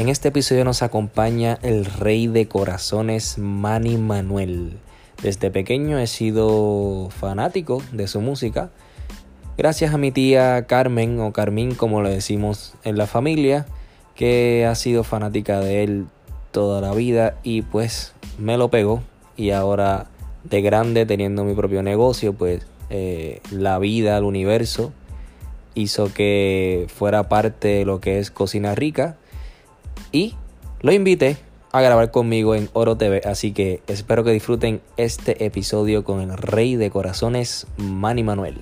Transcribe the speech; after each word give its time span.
En 0.00 0.08
este 0.08 0.28
episodio 0.28 0.64
nos 0.64 0.82
acompaña 0.82 1.58
el 1.60 1.84
rey 1.84 2.26
de 2.26 2.48
corazones 2.48 3.36
Manny 3.36 3.98
Manuel. 3.98 4.78
Desde 5.22 5.50
pequeño 5.50 5.98
he 5.98 6.06
sido 6.06 7.10
fanático 7.10 7.82
de 7.92 8.08
su 8.08 8.22
música. 8.22 8.70
Gracias 9.58 9.92
a 9.92 9.98
mi 9.98 10.10
tía 10.10 10.64
Carmen 10.66 11.20
o 11.20 11.34
Carmín 11.34 11.74
como 11.74 12.00
le 12.00 12.08
decimos 12.08 12.72
en 12.82 12.96
la 12.96 13.06
familia, 13.06 13.66
que 14.14 14.64
ha 14.66 14.74
sido 14.74 15.04
fanática 15.04 15.60
de 15.60 15.84
él 15.84 16.06
toda 16.50 16.80
la 16.80 16.94
vida 16.94 17.36
y 17.42 17.60
pues 17.60 18.14
me 18.38 18.56
lo 18.56 18.70
pegó. 18.70 19.02
Y 19.36 19.50
ahora 19.50 20.06
de 20.44 20.62
grande 20.62 21.04
teniendo 21.04 21.44
mi 21.44 21.52
propio 21.52 21.82
negocio, 21.82 22.32
pues 22.32 22.66
eh, 22.88 23.42
la 23.50 23.78
vida, 23.78 24.16
el 24.16 24.24
universo 24.24 24.94
hizo 25.74 26.10
que 26.14 26.86
fuera 26.88 27.28
parte 27.28 27.68
de 27.68 27.84
lo 27.84 28.00
que 28.00 28.18
es 28.18 28.30
Cocina 28.30 28.74
Rica 28.74 29.18
y 30.12 30.34
lo 30.80 30.92
invité 30.92 31.36
a 31.72 31.80
grabar 31.80 32.10
conmigo 32.10 32.54
en 32.54 32.68
Oro 32.72 32.96
TV. 32.96 33.22
Así 33.24 33.52
que 33.52 33.82
espero 33.86 34.24
que 34.24 34.32
disfruten 34.32 34.80
este 34.96 35.44
episodio 35.44 36.04
con 36.04 36.20
el 36.20 36.36
rey 36.36 36.76
de 36.76 36.90
corazones, 36.90 37.66
Manny 37.76 38.22
Manuel. 38.22 38.60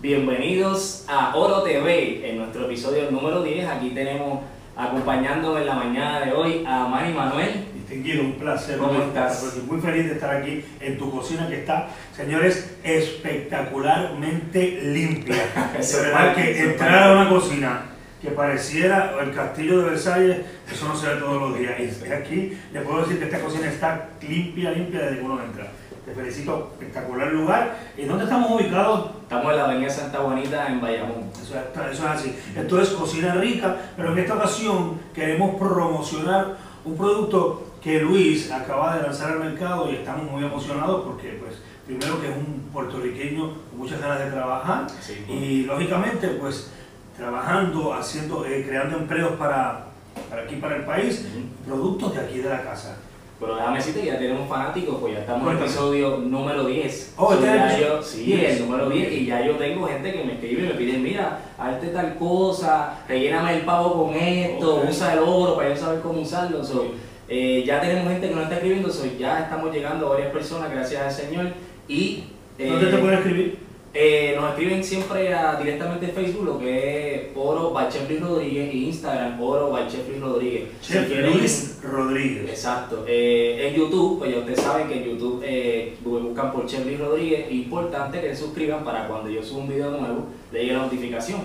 Bienvenidos 0.00 1.04
a 1.08 1.34
Oro 1.36 1.62
TV 1.62 2.30
en 2.30 2.38
nuestro 2.38 2.66
episodio 2.66 3.10
número 3.10 3.42
10. 3.42 3.66
Aquí 3.66 3.90
tenemos 3.90 4.40
acompañando 4.76 5.58
en 5.58 5.66
la 5.66 5.74
mañana 5.74 6.20
de 6.20 6.32
hoy 6.32 6.64
a 6.66 6.86
Manny 6.86 7.12
Manuel. 7.12 7.75
Un 8.12 8.34
placer. 8.34 8.78
¿Cómo 8.78 9.02
estás? 9.02 9.44
Muy 9.68 9.80
feliz 9.80 10.06
de 10.06 10.12
estar 10.12 10.36
aquí 10.36 10.64
en 10.80 10.96
tu 10.96 11.10
cocina 11.10 11.48
que 11.48 11.58
está, 11.58 11.88
señores, 12.16 12.76
espectacularmente 12.84 14.80
limpia. 14.80 15.34
de 15.72 16.00
verdad 16.00 16.34
que 16.34 16.70
entrar 16.70 17.02
a 17.02 17.12
una 17.12 17.28
cocina 17.28 17.82
que 18.22 18.30
pareciera 18.30 19.16
el 19.20 19.34
castillo 19.34 19.80
de 19.80 19.90
Versalles, 19.90 20.36
eso 20.72 20.86
no 20.86 20.96
se 20.96 21.08
ve 21.08 21.16
todos 21.16 21.50
los 21.50 21.58
días. 21.58 21.74
Y 21.80 22.12
aquí 22.12 22.56
le 22.72 22.80
puedo 22.82 23.02
decir 23.02 23.18
que 23.18 23.24
esta 23.24 23.40
cocina 23.40 23.66
está 23.66 24.10
limpia, 24.22 24.70
limpia 24.70 25.00
desde 25.00 25.18
que 25.18 25.24
uno 25.24 25.42
entra. 25.42 25.66
Te 26.04 26.14
felicito, 26.14 26.70
espectacular 26.78 27.32
lugar. 27.32 27.76
¿Y 27.98 28.04
dónde 28.04 28.22
estamos 28.22 28.52
ubicados? 28.52 29.10
Estamos 29.22 29.50
en 29.50 29.56
la 29.56 29.64
avenida 29.64 29.90
Santa 29.90 30.18
Juanita 30.18 30.68
en 30.68 30.80
Bayamón. 30.80 31.24
Eso, 31.42 31.56
eso 31.56 31.90
es 31.90 32.00
así. 32.00 32.38
Esto 32.56 32.80
es 32.80 32.90
Cocina 32.90 33.34
Rica, 33.34 33.74
pero 33.96 34.12
en 34.12 34.18
esta 34.20 34.34
ocasión 34.34 35.00
queremos 35.12 35.56
promocionar 35.56 36.54
un 36.84 36.96
producto 36.96 37.66
que 37.86 38.00
Luis 38.00 38.50
acaba 38.50 38.96
de 38.96 39.02
lanzar 39.04 39.30
al 39.30 39.38
mercado 39.38 39.88
y 39.88 39.94
estamos 39.94 40.28
muy 40.28 40.42
emocionados 40.42 41.04
porque, 41.04 41.38
pues, 41.40 41.54
primero 41.86 42.20
que 42.20 42.30
es 42.30 42.36
un 42.36 42.68
puertorriqueño 42.72 43.42
con 43.70 43.78
muchas 43.78 44.00
ganas 44.00 44.18
de 44.18 44.30
trabajar 44.32 44.88
Sí. 45.00 45.24
y, 45.28 45.62
lógicamente, 45.66 46.26
pues, 46.30 46.72
trabajando, 47.16 47.94
haciendo, 47.94 48.44
eh, 48.44 48.64
creando 48.68 48.96
empleos 48.98 49.34
para, 49.38 49.84
para 50.28 50.42
aquí, 50.42 50.56
para 50.56 50.74
el 50.78 50.82
país, 50.84 51.28
productos 51.64 52.12
de 52.14 52.20
aquí 52.22 52.38
de 52.38 52.48
la 52.50 52.64
casa. 52.64 52.96
Pero 53.38 53.54
déjame 53.54 53.76
decirte 53.76 54.00
que 54.00 54.06
ya 54.06 54.18
tenemos 54.18 54.48
fanáticos, 54.48 54.96
pues 54.98 55.12
ya 55.14 55.20
estamos 55.20 55.48
en 55.52 55.56
el 55.58 55.62
episodio 55.62 56.16
número 56.18 56.64
10. 56.64 57.14
Oh, 57.18 57.28
So, 57.28 57.34
este 57.34 57.46
ya 57.46 57.66
episodio 57.66 57.96
yo, 57.98 58.02
sí, 58.02 58.24
10. 58.24 58.56
el 58.56 58.66
número 58.66 58.88
10. 58.88 59.12
Y 59.12 59.26
ya 59.26 59.46
yo 59.46 59.52
tengo 59.56 59.86
gente 59.86 60.12
que 60.12 60.24
me 60.24 60.32
escribe 60.32 60.62
y 60.64 60.66
me 60.68 60.74
pide, 60.74 60.98
mira, 60.98 61.38
hazte 61.56 61.88
tal 61.88 62.16
cosa, 62.16 62.94
relléname 63.06 63.58
el 63.58 63.60
pavo 63.64 64.06
con 64.06 64.14
esto, 64.16 64.82
usa 64.88 65.12
el 65.12 65.18
oro 65.20 65.54
para 65.54 65.68
yo 65.68 65.76
saber 65.76 66.00
cómo 66.00 66.22
usarlo. 66.22 66.64
So, 66.64 66.86
eh, 67.28 67.64
ya 67.66 67.80
tenemos 67.80 68.10
gente 68.12 68.28
que 68.28 68.34
nos 68.34 68.44
está 68.44 68.56
escribiendo, 68.56 68.90
so, 68.90 69.04
ya 69.18 69.40
estamos 69.40 69.72
llegando 69.74 70.06
a 70.06 70.10
varias 70.10 70.32
personas, 70.32 70.70
gracias 70.70 71.02
al 71.02 71.12
Señor. 71.26 71.46
Y 71.88 72.24
eh, 72.58 72.68
¿Dónde 72.68 72.86
te 72.86 72.96
pueden 72.98 73.18
escribir? 73.18 73.66
eh, 73.98 74.34
nos 74.36 74.50
escriben 74.50 74.84
siempre 74.84 75.32
a, 75.32 75.56
directamente 75.56 76.04
en 76.06 76.12
Facebook, 76.12 76.44
lo 76.44 76.58
que 76.58 77.14
es 77.14 77.22
Oro 77.34 77.70
by 77.70 77.88
Rodríguez 78.20 78.74
y 78.74 78.84
Instagram 78.88 79.40
Oro 79.42 79.70
by 79.70 79.86
Rodríguez. 80.20 80.64
Chef 80.82 81.06
si 81.08 81.14
quieren- 81.14 81.32
Luis 81.38 81.78
Rodríguez. 81.82 82.50
Exacto. 82.50 83.04
Eh, 83.08 83.68
en 83.68 83.74
YouTube, 83.74 84.18
pues 84.18 84.32
ya 84.32 84.38
ustedes 84.40 84.60
saben 84.60 84.88
que 84.88 84.98
en 84.98 85.04
YouTube 85.04 85.42
eh, 85.42 85.96
buscan 86.04 86.52
por 86.52 86.66
Chef 86.66 86.84
Luis 86.84 86.98
Rodríguez. 87.00 87.50
Importante 87.50 88.20
que 88.20 88.34
se 88.34 88.42
suscriban 88.42 88.84
para 88.84 89.08
cuando 89.08 89.30
yo 89.30 89.42
suba 89.42 89.62
un 89.62 89.68
video 89.68 89.90
nuevo, 89.90 90.26
le 90.52 90.60
llegue 90.60 90.72
la 90.74 90.80
notificación. 90.80 91.40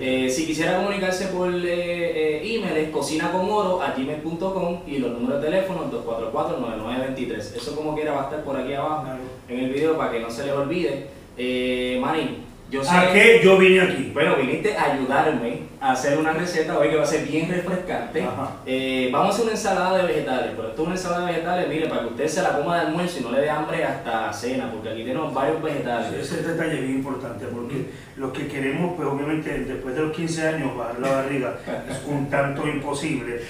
Eh, 0.00 0.30
si 0.30 0.46
quisiera 0.46 0.76
comunicarse 0.78 1.26
por 1.28 1.52
eh, 1.52 1.60
eh, 1.64 2.56
email 2.56 2.76
es 2.76 2.90
cocinaconoro.gmail.com 2.90 4.80
y 4.86 4.98
los 4.98 5.12
números 5.12 5.40
de 5.42 5.48
teléfono 5.48 5.90
244-9923. 5.90 7.56
Eso 7.56 7.74
como 7.76 7.94
quiera 7.94 8.12
va 8.12 8.22
a 8.22 8.24
estar 8.24 8.44
por 8.44 8.56
aquí 8.56 8.74
abajo 8.74 9.06
en 9.48 9.58
el 9.58 9.70
video 9.72 9.96
para 9.96 10.12
que 10.12 10.20
no 10.20 10.30
se 10.30 10.46
les 10.46 10.52
olvide. 10.52 11.08
Eh, 11.36 11.98
Manny, 12.00 12.44
yo 12.74 12.82
sé... 12.82 12.90
¿A 12.90 13.12
qué 13.12 13.40
yo 13.42 13.56
vine 13.56 13.80
aquí? 13.80 14.10
Bueno, 14.12 14.34
viniste 14.34 14.76
a 14.76 14.94
ayudarme 14.94 15.60
a 15.80 15.92
hacer 15.92 16.18
una 16.18 16.32
receta 16.32 16.76
hoy 16.76 16.90
que 16.90 16.96
va 16.96 17.04
a 17.04 17.06
ser 17.06 17.24
bien 17.24 17.48
refrescante. 17.48 18.26
Eh, 18.66 19.10
vamos 19.12 19.28
a 19.28 19.30
hacer 19.30 19.44
una 19.44 19.52
ensalada 19.52 19.98
de 19.98 20.06
vegetales, 20.12 20.52
pero 20.56 20.68
esto 20.68 20.82
es 20.82 20.86
una 20.86 20.96
ensalada 20.96 21.26
de 21.26 21.32
vegetales, 21.32 21.68
mire, 21.68 21.88
para 21.88 22.00
que 22.02 22.06
usted 22.08 22.26
se 22.26 22.42
la 22.42 22.58
coma 22.58 22.74
de 22.74 22.86
almuerzo 22.88 23.20
y 23.20 23.22
no 23.22 23.30
le 23.30 23.40
dé 23.42 23.50
hambre 23.50 23.84
hasta 23.84 24.32
cena, 24.32 24.70
porque 24.72 24.88
aquí 24.88 25.04
tenemos 25.04 25.32
varios 25.32 25.62
vegetales. 25.62 26.12
Ese 26.14 26.42
detalle 26.42 26.74
es 26.74 26.80
bien 26.80 26.96
importante 26.96 27.46
porque 27.46 27.86
los 28.16 28.32
que 28.32 28.48
queremos, 28.48 28.94
pues 28.96 29.06
obviamente 29.06 29.50
después 29.60 29.94
de 29.94 30.02
los 30.02 30.16
15 30.16 30.48
años 30.48 30.76
bajar 30.76 30.98
la 30.98 31.10
barriga 31.10 31.56
es 31.88 32.02
un 32.08 32.28
tanto 32.28 32.66
imposible, 32.66 33.40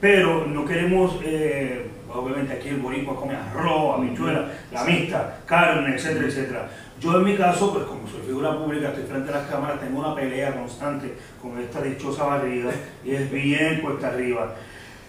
pero 0.00 0.46
no 0.46 0.66
queremos, 0.66 1.18
eh, 1.24 1.86
obviamente 2.12 2.52
aquí 2.52 2.68
el 2.68 2.76
boricua 2.76 3.16
come 3.16 3.34
arroz, 3.34 3.98
habichuela, 3.98 4.48
la 4.70 4.84
mixta, 4.84 5.38
carne, 5.46 5.94
etcétera, 5.94 6.26
etcétera. 6.26 6.68
Yo 7.00 7.16
en 7.18 7.24
mi 7.24 7.36
caso, 7.36 7.72
pues 7.74 7.84
como 7.84 8.08
soy 8.08 8.22
figura 8.26 8.58
pública, 8.58 8.88
estoy 8.88 9.04
frente 9.04 9.30
a 9.30 9.36
las 9.36 9.48
cámaras, 9.48 9.80
tengo 9.80 10.00
una 10.00 10.14
pelea 10.14 10.54
constante 10.54 11.14
con 11.42 11.58
esta 11.58 11.82
dichosa 11.82 12.24
barriga 12.24 12.70
y 13.04 13.10
es 13.10 13.30
bien 13.30 13.82
cuesta 13.82 14.08
arriba. 14.08 14.54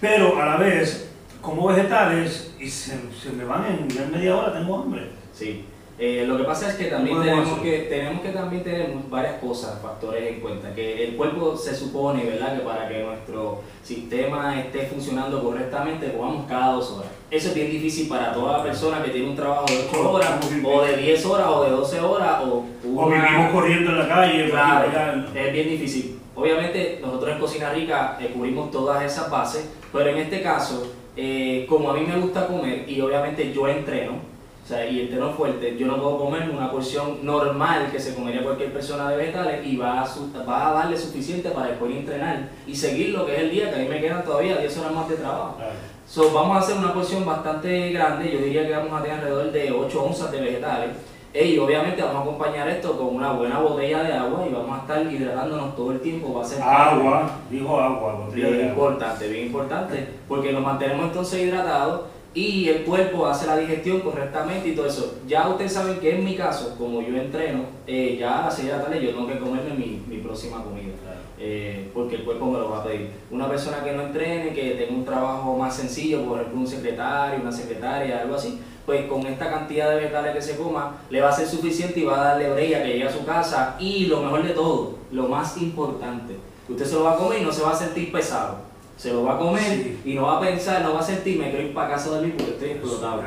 Pero 0.01 0.39
a 0.41 0.45
la 0.45 0.57
vez, 0.57 1.09
como 1.41 1.67
vegetales, 1.67 2.53
y 2.59 2.69
se, 2.69 2.99
se 3.13 3.31
me 3.31 3.45
van 3.45 3.65
en, 3.65 3.97
en 3.97 4.11
media 4.11 4.35
hora, 4.35 4.53
tengo 4.53 4.77
hambre. 4.81 5.11
Sí. 5.33 5.65
Eh, 5.99 6.25
lo 6.27 6.37
que 6.37 6.43
pasa 6.43 6.69
es 6.69 6.75
que 6.75 6.85
también 6.85 7.15
¿Cómo 7.15 7.25
podemos 7.27 7.43
tenemos 7.45 7.63
que, 7.63 7.77
tenemos 7.89 8.21
que 8.21 8.29
también 8.29 8.63
tener 8.63 8.93
varias 9.09 9.39
cosas, 9.39 9.81
factores 9.81 10.31
en 10.31 10.39
cuenta. 10.41 10.73
Que 10.75 11.07
el 11.07 11.15
cuerpo 11.15 11.57
se 11.57 11.73
supone, 11.75 12.23
¿verdad? 12.23 12.55
Que 12.55 12.63
para 12.63 12.87
que 12.87 13.01
nuestro 13.03 13.61
sistema 13.83 14.59
esté 14.59 14.81
funcionando 14.85 15.41
correctamente, 15.41 16.11
comamos 16.11 16.45
cada 16.47 16.73
dos 16.73 16.91
horas. 16.91 17.09
Eso 17.31 17.49
es 17.49 17.55
bien 17.55 17.71
difícil 17.71 18.07
para 18.07 18.31
toda 18.31 18.61
persona 18.63 19.01
que 19.03 19.09
tiene 19.09 19.29
un 19.29 19.35
trabajo 19.35 19.65
de 19.65 19.87
8 19.89 20.11
horas, 20.11 20.29
o 20.63 20.81
de 20.83 20.97
10 20.97 21.25
horas, 21.25 21.47
o 21.47 21.63
de 21.63 21.69
12 21.71 21.99
horas, 21.99 22.41
o 22.43 22.65
O 22.85 22.87
una- 23.07 23.25
vivimos 23.25 23.51
corriendo 23.51 23.91
en 23.91 23.97
la 23.99 24.07
calle, 24.07 24.49
Claro, 24.51 25.25
es 25.33 25.51
bien 25.53 25.69
difícil. 25.69 26.19
Obviamente 26.35 26.99
nosotros 27.01 27.31
en 27.31 27.39
Cocina 27.39 27.71
Rica 27.71 28.17
eh, 28.21 28.29
cubrimos 28.33 28.69
todas 28.69 29.03
esas 29.03 29.31
bases, 29.31 29.67
pero 29.91 30.07
en 30.09 30.17
este 30.19 30.43
caso, 30.43 30.93
eh, 31.15 31.65
como 31.67 31.89
a 31.89 31.93
mí 31.95 32.01
me 32.07 32.15
gusta 32.19 32.45
comer 32.45 32.87
y 32.87 33.01
obviamente 33.01 33.51
yo 33.51 33.67
entreno, 33.67 34.36
o 34.67 34.69
sea, 34.69 34.85
y 34.85 34.99
entreno 34.99 35.31
fuerte, 35.31 35.77
yo 35.77 35.87
no 35.87 35.95
puedo 35.95 36.17
comer 36.17 36.49
una 36.49 36.69
porción 36.69 37.19
normal 37.25 37.87
que 37.89 37.97
se 38.01 38.13
comería 38.13 38.43
cualquier 38.43 38.73
persona 38.73 39.09
de 39.11 39.15
vegetales 39.15 39.65
y 39.65 39.77
va 39.77 40.01
a, 40.01 40.05
su- 40.05 40.29
va 40.45 40.67
a 40.69 40.73
darle 40.73 40.97
suficiente 40.97 41.51
para 41.51 41.67
después 41.67 41.89
entrenar 41.95 42.49
y 42.67 42.75
seguir 42.75 43.11
lo 43.11 43.25
que 43.25 43.33
es 43.35 43.41
el 43.43 43.51
día, 43.51 43.69
que 43.69 43.77
a 43.77 43.79
mí 43.83 43.87
me 43.87 44.01
quedan 44.01 44.25
todavía 44.25 44.57
10 44.57 44.77
horas 44.79 44.91
más 44.91 45.07
de 45.07 45.15
trabajo. 45.15 45.55
Claro. 45.55 45.71
So, 46.05 46.33
vamos 46.33 46.57
a 46.57 46.59
hacer 46.59 46.77
una 46.77 46.93
porción 46.93 47.25
bastante 47.25 47.91
grande, 47.93 48.29
yo 48.29 48.39
diría 48.39 48.67
que 48.67 48.73
vamos 48.73 48.91
a 48.99 49.03
tener 49.03 49.19
alrededor 49.19 49.51
de 49.53 49.71
8 49.71 50.03
onzas 50.03 50.31
de 50.33 50.41
vegetales. 50.41 50.89
Y 51.33 51.57
obviamente 51.59 52.01
vamos 52.01 52.17
a 52.17 52.21
acompañar 52.23 52.67
esto 52.67 52.97
con 52.97 53.15
una 53.15 53.31
buena 53.31 53.59
botella 53.59 54.01
de 54.03 54.11
agua 54.13 54.45
y 54.49 54.53
vamos 54.53 54.77
a 54.77 54.81
estar 54.81 55.13
hidratándonos 55.13 55.75
todo 55.77 55.91
el 55.93 56.01
tiempo. 56.01 56.33
Va 56.33 56.41
a 56.41 56.45
ser 56.45 56.61
Agua, 56.61 57.29
dijo 57.49 57.79
agua, 57.79 58.13
botella 58.25 58.47
bien 58.47 58.57
de 58.57 58.69
agua. 58.71 58.73
importante, 58.89 59.27
bien 59.29 59.45
importante, 59.47 60.07
porque 60.27 60.51
nos 60.51 60.63
mantenemos 60.63 61.05
entonces 61.05 61.41
hidratados 61.43 62.01
y 62.37 62.69
el 62.69 62.83
cuerpo 62.83 63.25
hace 63.25 63.47
la 63.47 63.57
digestión 63.57 64.01
correctamente 64.01 64.69
y 64.69 64.75
todo 64.75 64.85
eso. 64.85 65.15
Ya 65.27 65.49
ustedes 65.49 65.73
saben 65.73 65.99
que 65.99 66.17
en 66.17 66.23
mi 66.23 66.35
caso, 66.35 66.75
como 66.77 67.01
yo 67.01 67.17
entreno, 67.17 67.63
eh, 67.87 68.15
ya 68.19 68.43
a 68.43 68.45
las 68.45 68.55
6 68.57 68.67
de 68.67 68.73
la 68.77 68.83
tarde 68.83 69.03
yo 69.03 69.09
tengo 69.09 69.25
que 69.25 69.39
comerme 69.39 69.73
mi, 69.73 70.03
mi 70.07 70.17
próxima 70.17 70.63
comida, 70.63 70.93
eh, 71.39 71.89
porque 71.95 72.17
el 72.17 72.23
cuerpo 72.23 72.45
me 72.45 72.59
lo 72.59 72.69
va 72.69 72.81
a 72.81 72.83
pedir. 72.83 73.09
Una 73.31 73.49
persona 73.49 73.83
que 73.83 73.91
no 73.93 74.03
entrene, 74.03 74.53
que 74.53 74.75
tenga 74.75 74.93
un 74.93 75.03
trabajo 75.03 75.57
más 75.57 75.75
sencillo, 75.75 76.25
por 76.25 76.37
ejemplo 76.37 76.59
un 76.59 76.67
secretario, 76.67 77.41
una 77.41 77.51
secretaria, 77.51 78.21
algo 78.21 78.35
así, 78.35 78.61
pues 78.85 79.07
con 79.07 79.25
esta 79.25 79.49
cantidad 79.49 79.89
de 79.89 79.95
vegetales 79.95 80.35
que 80.35 80.41
se 80.43 80.57
coma, 80.57 80.97
le 81.09 81.21
va 81.21 81.29
a 81.29 81.33
ser 81.33 81.47
suficiente 81.47 82.01
y 82.01 82.03
va 82.03 82.21
a 82.21 82.23
darle 82.23 82.51
breya 82.51 82.83
que 82.83 82.89
llegue 82.89 83.07
a 83.07 83.11
su 83.11 83.25
casa 83.25 83.77
y 83.79 84.05
lo 84.05 84.21
mejor 84.21 84.43
de 84.43 84.53
todo, 84.53 84.99
lo 85.11 85.27
más 85.27 85.57
importante, 85.57 86.35
usted 86.69 86.85
se 86.85 86.93
lo 86.93 87.05
va 87.05 87.13
a 87.13 87.17
comer 87.17 87.41
y 87.41 87.45
no 87.45 87.51
se 87.51 87.63
va 87.63 87.71
a 87.71 87.75
sentir 87.75 88.11
pesado 88.11 88.66
se 88.97 89.13
lo 89.13 89.23
va 89.23 89.35
a 89.35 89.37
comer 89.37 89.97
y 90.03 90.15
no 90.15 90.23
va 90.23 90.37
a 90.37 90.41
pensar, 90.41 90.81
no 90.81 90.95
va 90.95 90.99
a 90.99 91.03
sentir, 91.03 91.37
me 91.37 91.51
quiero 91.51 91.67
ir 91.67 91.73
para 91.73 91.91
casa 91.91 92.19
de 92.19 92.25
mí 92.27 92.33
porque 92.35 92.53
estoy 92.53 92.69
explotado. 92.71 93.21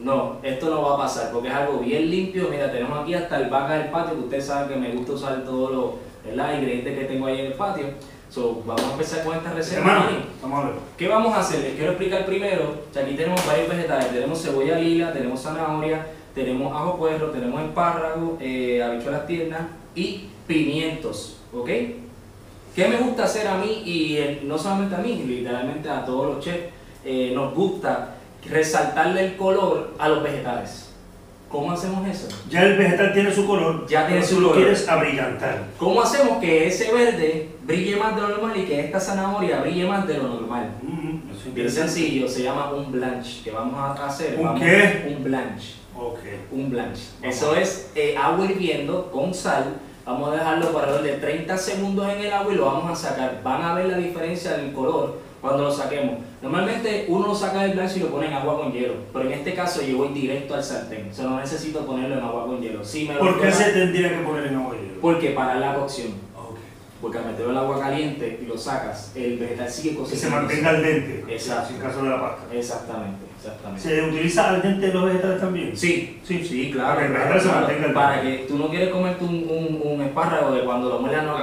No, 0.00 0.36
esto 0.44 0.70
no 0.70 0.82
va 0.82 0.94
a 0.94 0.98
pasar 0.98 1.32
porque 1.32 1.48
es 1.48 1.54
algo 1.54 1.80
bien 1.80 2.08
limpio. 2.08 2.48
Mira, 2.48 2.70
tenemos 2.70 3.00
aquí 3.00 3.14
hasta 3.14 3.40
el 3.40 3.50
vaca 3.50 3.74
del 3.74 3.90
patio, 3.90 4.14
que 4.14 4.20
ustedes 4.20 4.46
saben 4.46 4.68
que 4.68 4.76
me 4.76 4.94
gusta 4.94 5.12
usar 5.12 5.44
todos 5.44 5.72
los 5.72 6.54
ingredientes 6.54 6.98
que 6.98 7.04
tengo 7.06 7.26
ahí 7.26 7.40
en 7.40 7.46
el 7.46 7.54
patio. 7.54 7.86
So, 8.30 8.62
vamos 8.64 8.84
a 8.84 8.92
empezar 8.92 9.24
con 9.24 9.36
esta 9.36 9.52
receta. 9.52 10.08
vamos 10.40 10.64
a 10.64 10.68
ver. 10.68 10.76
¿Qué 10.96 11.08
vamos 11.08 11.34
a 11.34 11.40
hacer? 11.40 11.60
Les 11.60 11.74
quiero 11.74 11.92
explicar 11.92 12.24
primero. 12.24 12.74
aquí 12.90 13.14
tenemos 13.14 13.44
varios 13.44 13.68
vegetales. 13.68 14.12
Tenemos 14.12 14.40
cebolla 14.40 14.78
lila, 14.78 15.12
tenemos 15.12 15.42
zanahoria, 15.42 16.06
tenemos 16.32 16.72
ajo 16.72 16.96
puerro, 16.96 17.30
tenemos 17.30 17.60
espárrago, 17.62 18.38
eh, 18.40 18.82
habichuelas 18.82 19.26
tiernas 19.26 19.62
y 19.96 20.28
pimientos. 20.46 21.38
¿Ok? 21.52 21.70
¿Qué 22.78 22.86
me 22.86 22.96
gusta 22.98 23.24
hacer 23.24 23.48
a 23.48 23.56
mí 23.56 23.82
y 23.84 24.38
no 24.44 24.56
solamente 24.56 24.94
a 24.94 24.98
mí, 24.98 25.24
literalmente 25.26 25.90
a 25.90 26.04
todos 26.04 26.32
los 26.32 26.44
chefs, 26.44 26.66
eh, 27.04 27.32
nos 27.34 27.52
gusta 27.52 28.14
resaltarle 28.48 29.24
el 29.24 29.36
color 29.36 29.94
a 29.98 30.08
los 30.08 30.22
vegetales. 30.22 30.90
¿Cómo 31.48 31.72
hacemos 31.72 32.06
eso? 32.06 32.28
Ya 32.48 32.62
el 32.62 32.78
vegetal 32.78 33.12
tiene 33.12 33.34
su 33.34 33.48
color, 33.48 33.84
ya 33.88 34.06
tiene 34.06 34.22
su 34.24 34.40
lo 34.40 34.52
quieres 34.52 34.88
abrillantar. 34.88 35.64
¿Cómo 35.76 36.00
hacemos 36.00 36.38
que 36.38 36.68
ese 36.68 36.92
verde 36.92 37.48
brille 37.64 37.96
más 37.96 38.14
de 38.14 38.22
lo 38.22 38.28
normal 38.28 38.56
y 38.56 38.62
que 38.62 38.78
esta 38.78 39.00
zanahoria 39.00 39.60
brille 39.62 39.84
más 39.84 40.06
de 40.06 40.18
lo 40.18 40.28
normal? 40.28 40.70
Mm, 40.80 41.54
Bien 41.54 41.68
sencillo, 41.68 42.28
se 42.28 42.44
llama 42.44 42.70
un 42.70 42.92
blanche, 42.92 43.42
que 43.42 43.50
vamos 43.50 43.74
a 43.76 44.06
hacer. 44.06 44.38
¿Un 44.38 44.54
qué? 44.54 45.16
Un 45.16 45.24
blanche. 45.24 45.74
Okay. 45.96 46.38
Un 46.52 46.70
blanche. 46.70 47.02
Eso 47.22 47.56
es 47.56 47.90
eh, 47.96 48.14
agua 48.16 48.44
hirviendo 48.44 49.10
con 49.10 49.34
sal 49.34 49.64
Vamos 50.08 50.30
a 50.30 50.36
dejarlo 50.36 50.78
alrededor 50.78 51.02
de 51.02 51.12
30 51.18 51.58
segundos 51.58 52.08
en 52.08 52.20
el 52.20 52.32
agua 52.32 52.50
y 52.50 52.56
lo 52.56 52.64
vamos 52.64 52.90
a 52.90 52.96
sacar. 52.96 53.42
Van 53.44 53.60
a 53.60 53.74
ver 53.74 53.88
la 53.88 53.98
diferencia 53.98 54.56
del 54.56 54.72
color 54.72 55.18
cuando 55.42 55.64
lo 55.64 55.70
saquemos. 55.70 56.14
Normalmente 56.40 57.04
uno 57.08 57.26
lo 57.26 57.34
saca 57.34 57.64
del 57.64 57.72
blanco 57.72 57.92
y 57.94 57.98
lo 58.00 58.06
pone 58.06 58.28
en 58.28 58.32
agua 58.32 58.56
con 58.56 58.72
hielo, 58.72 58.94
pero 59.12 59.26
en 59.26 59.32
este 59.32 59.52
caso 59.52 59.82
yo 59.82 59.98
voy 59.98 60.08
directo 60.08 60.54
al 60.54 60.64
sartén. 60.64 61.08
O 61.10 61.14
sea, 61.14 61.26
no 61.26 61.38
necesito 61.38 61.84
ponerlo 61.84 62.16
en 62.16 62.24
agua 62.24 62.46
con 62.46 62.58
hielo. 62.58 62.80
¿Por 63.18 63.38
qué 63.38 63.52
se 63.52 63.64
tendría 63.72 64.08
que 64.08 64.24
poner 64.24 64.46
en 64.46 64.56
agua 64.56 64.70
con 64.70 64.78
hielo? 64.78 65.00
Porque 65.02 65.30
para 65.32 65.56
la 65.56 65.74
cocción. 65.74 66.14
Porque 67.00 67.18
al 67.18 67.26
meterlo 67.26 67.52
el 67.52 67.58
agua 67.58 67.80
caliente 67.80 68.40
y 68.42 68.46
lo 68.46 68.58
sacas, 68.58 69.12
el 69.14 69.38
vegetal 69.38 69.70
sigue 69.70 69.94
cocinando. 69.94 70.10
Que 70.10 70.16
se 70.16 70.30
mantenga 70.30 70.70
al 70.70 70.82
dente. 70.82 71.24
Exacto. 71.32 71.74
En 71.74 71.80
caso 71.80 72.02
de 72.02 72.10
la 72.10 72.20
pasta. 72.20 72.54
Exactamente, 72.54 73.24
exactamente. 73.36 73.82
¿Se 73.82 74.02
utiliza 74.02 74.48
al 74.50 74.62
dente 74.62 74.88
los 74.92 75.04
vegetales 75.04 75.40
también? 75.40 75.76
Sí, 75.76 76.20
sí, 76.24 76.44
sí, 76.44 76.70
claro. 76.72 76.96
Para 76.96 77.00
que 77.00 77.06
el 77.06 77.12
vegetal 77.12 77.40
se 77.40 77.48
mantenga 77.48 77.86
al 77.86 77.92
Para 77.92 78.22
que 78.22 78.46
tú 78.48 78.58
no 78.58 78.68
quieres 78.68 78.88
comerte 78.90 79.24
un, 79.24 79.34
un, 79.48 79.80
un 79.84 80.02
espárrago 80.02 80.52
de 80.52 80.64
cuando 80.64 80.88
lo 80.88 80.98
muelas 80.98 81.24
no 81.24 81.36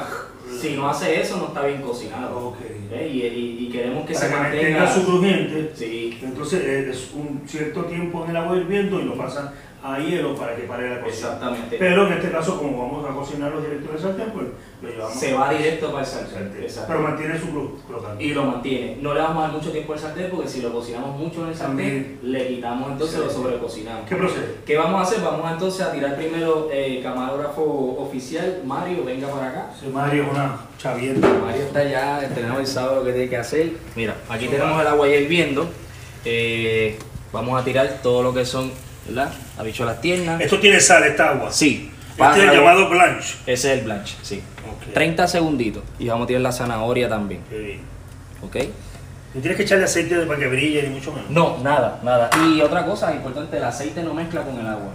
Si 0.61 0.75
no 0.75 0.89
hace 0.89 1.21
eso, 1.21 1.37
no 1.37 1.47
está 1.47 1.65
bien 1.65 1.81
cocinado. 1.81 2.49
Okay. 2.49 2.87
¿Eh? 2.91 3.09
Y, 3.13 3.65
y, 3.65 3.69
queremos 3.69 4.05
que 4.05 4.13
para 4.13 4.25
se 4.25 4.31
que 4.31 4.41
mantenga. 4.41 4.93
su 4.93 5.05
crujiente. 5.05 5.71
Sí. 5.73 6.19
Entonces 6.21 6.63
es 6.63 7.11
un 7.13 7.43
cierto 7.47 7.85
tiempo 7.85 8.25
en 8.25 8.31
el 8.31 8.37
agua 8.37 8.57
hirviendo 8.57 8.99
y 8.99 9.03
lo 9.03 9.15
pasa 9.15 9.53
a 9.85 9.99
hielo 9.99 10.35
para 10.35 10.55
que 10.55 10.63
pare 10.63 10.89
la 10.89 10.99
cocina. 10.99 11.27
Exactamente. 11.27 11.75
Pero 11.77 12.07
en 12.07 12.13
este 12.13 12.31
caso, 12.31 12.57
como 12.57 12.87
vamos 12.87 13.07
a 13.07 13.13
cocinarlo 13.13 13.61
directo 13.61 13.89
en 13.89 13.95
el 13.95 14.01
sartén, 14.01 14.31
pues 14.31 14.47
lo 14.81 14.89
llevamos. 14.89 15.19
Se 15.19 15.33
va 15.33 15.53
directo 15.53 15.91
para 15.91 15.99
el 15.99 16.05
sartén. 16.05 16.67
Pero 16.87 16.99
mantiene 17.01 17.39
su 17.39 17.81
crocante. 17.87 18.23
Y 18.23 18.33
lo 18.33 18.45
mantiene. 18.45 18.97
No 18.99 19.13
le 19.13 19.21
vamos 19.21 19.37
a 19.37 19.47
dar 19.47 19.51
mucho 19.51 19.71
tiempo 19.71 19.93
al 19.93 19.99
sartén 19.99 20.31
porque 20.31 20.49
si 20.49 20.61
lo 20.61 20.73
cocinamos 20.73 21.19
mucho 21.19 21.43
en 21.43 21.49
el 21.49 21.55
sartén, 21.55 22.19
le 22.23 22.47
quitamos 22.47 22.91
entonces 22.91 23.19
lo 23.19 23.29
sobrecocinamos. 23.29 24.09
¿Qué 24.09 24.15
procede? 24.15 24.55
¿Qué 24.65 24.75
vamos 24.75 24.99
a 24.99 25.03
hacer? 25.03 25.23
Vamos 25.23 25.51
entonces 25.51 25.81
a 25.81 25.91
tirar 25.91 26.15
primero 26.15 26.69
el 26.71 26.97
eh, 26.97 27.03
camarógrafo 27.03 27.61
oficial. 27.99 28.61
Mario, 28.65 29.05
venga 29.05 29.29
para 29.29 29.49
acá. 29.49 29.69
Sí, 29.79 29.87
Mario 29.93 30.23
es 30.23 30.29
una 30.31 30.57
chavienda. 30.79 31.27
Mario 31.45 31.61
está 31.61 31.83
ya 31.83 32.25
entrenado 32.25 32.59
y 32.59 32.65
sabe 32.65 32.95
lo 32.95 33.03
que 33.03 33.11
tiene 33.11 33.29
que 33.29 33.37
hacer. 33.37 33.73
Mira, 33.95 34.15
aquí 34.29 34.47
tenemos 34.47 34.81
el 34.81 34.87
agua 34.87 35.07
ya 35.07 35.17
hirviendo. 35.17 35.69
Eh, 36.25 36.97
vamos 37.31 37.61
a 37.61 37.63
tirar 37.63 37.99
todo 38.01 38.23
lo 38.23 38.33
que 38.33 38.45
son 38.45 38.71
¿verdad? 39.05 39.31
Habichuelas 39.57 40.01
tiernas. 40.01 40.41
¿Esto 40.41 40.59
tiene 40.59 40.79
sal, 40.79 41.03
esta 41.03 41.29
agua? 41.29 41.51
Sí. 41.51 41.91
Este 42.17 42.45
es 42.45 42.49
el 42.49 42.57
llamado 42.57 42.89
blanche. 42.89 43.35
Ese 43.45 43.73
es 43.73 43.79
el 43.79 43.85
blanche, 43.85 44.15
sí. 44.21 44.41
30 44.93 45.27
segunditos. 45.27 45.83
Y 45.99 46.07
vamos 46.07 46.25
a 46.25 46.27
tirar 46.27 46.41
la 46.41 46.51
zanahoria 46.51 47.09
también. 47.09 47.41
Ok. 48.41 48.57
¿No 49.33 49.41
tienes 49.41 49.57
que 49.57 49.63
echarle 49.63 49.83
aceite 49.83 50.15
para 50.19 50.39
que 50.39 50.47
brille 50.47 50.83
ni 50.83 50.89
mucho 50.95 51.11
menos? 51.11 51.29
No, 51.29 51.57
nada, 51.61 51.99
nada. 52.03 52.29
Y 52.47 52.61
otra 52.61 52.85
cosa 52.85 53.13
importante, 53.13 53.57
el 53.57 53.65
aceite 53.65 54.01
no 54.01 54.13
mezcla 54.13 54.43
con 54.43 54.57
el 54.57 54.65
agua. 54.65 54.91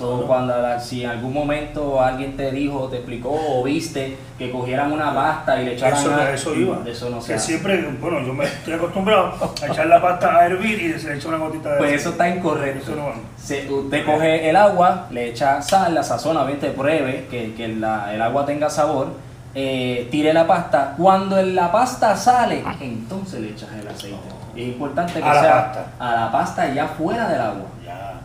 So, 0.00 0.22
cuando 0.26 0.54
si 0.80 1.04
en 1.04 1.10
algún 1.10 1.34
momento 1.34 2.00
alguien 2.00 2.34
te 2.34 2.50
dijo, 2.50 2.88
te 2.88 2.96
explicó 2.96 3.30
o 3.30 3.62
viste 3.62 4.16
que 4.38 4.50
cogieran 4.50 4.92
una 4.92 5.14
pasta 5.14 5.60
y 5.60 5.66
le 5.66 5.74
echaran 5.74 6.00
eso, 6.00 6.14
a... 6.14 6.30
eso 6.32 6.54
iba. 6.54 6.78
Eso 6.86 7.10
no 7.10 7.20
se 7.20 7.34
que 7.34 7.38
siempre, 7.38 7.86
bueno, 8.00 8.22
yo 8.22 8.32
me 8.32 8.46
estoy 8.46 8.72
acostumbrado 8.72 9.34
a 9.62 9.66
echar 9.66 9.88
la 9.88 10.00
pasta 10.00 10.38
a 10.38 10.46
hervir 10.46 10.80
y 10.80 10.98
se 10.98 11.10
le 11.10 11.16
echa 11.16 11.28
una 11.28 11.36
gotita 11.36 11.72
de 11.72 11.78
Pues 11.80 11.92
eso 11.92 12.10
está 12.10 12.30
incorrecto. 12.30 12.92
usted 13.36 14.06
coge 14.06 14.48
el 14.48 14.56
agua, 14.56 15.08
le 15.10 15.28
echa 15.28 15.60
sal, 15.60 15.94
la 15.94 16.02
sazona, 16.02 16.44
obviamente 16.44 16.70
pruebe 16.70 17.26
que, 17.30 17.52
que 17.52 17.68
la, 17.68 18.14
el 18.14 18.22
agua 18.22 18.46
tenga 18.46 18.70
sabor, 18.70 19.08
eh, 19.54 20.08
tire 20.10 20.32
la 20.32 20.46
pasta. 20.46 20.94
Cuando 20.96 21.42
la 21.42 21.70
pasta 21.70 22.16
sale, 22.16 22.64
entonces 22.80 23.42
le 23.42 23.50
echas 23.50 23.68
el 23.78 23.86
aceite. 23.86 24.39
Es 24.56 24.68
importante 24.68 25.14
que 25.14 25.20
sea 25.20 25.86
a 25.98 26.12
la 26.12 26.32
pasta 26.32 26.72
ya 26.72 26.86
fuera 26.86 27.28
del 27.28 27.40
agua 27.40 27.66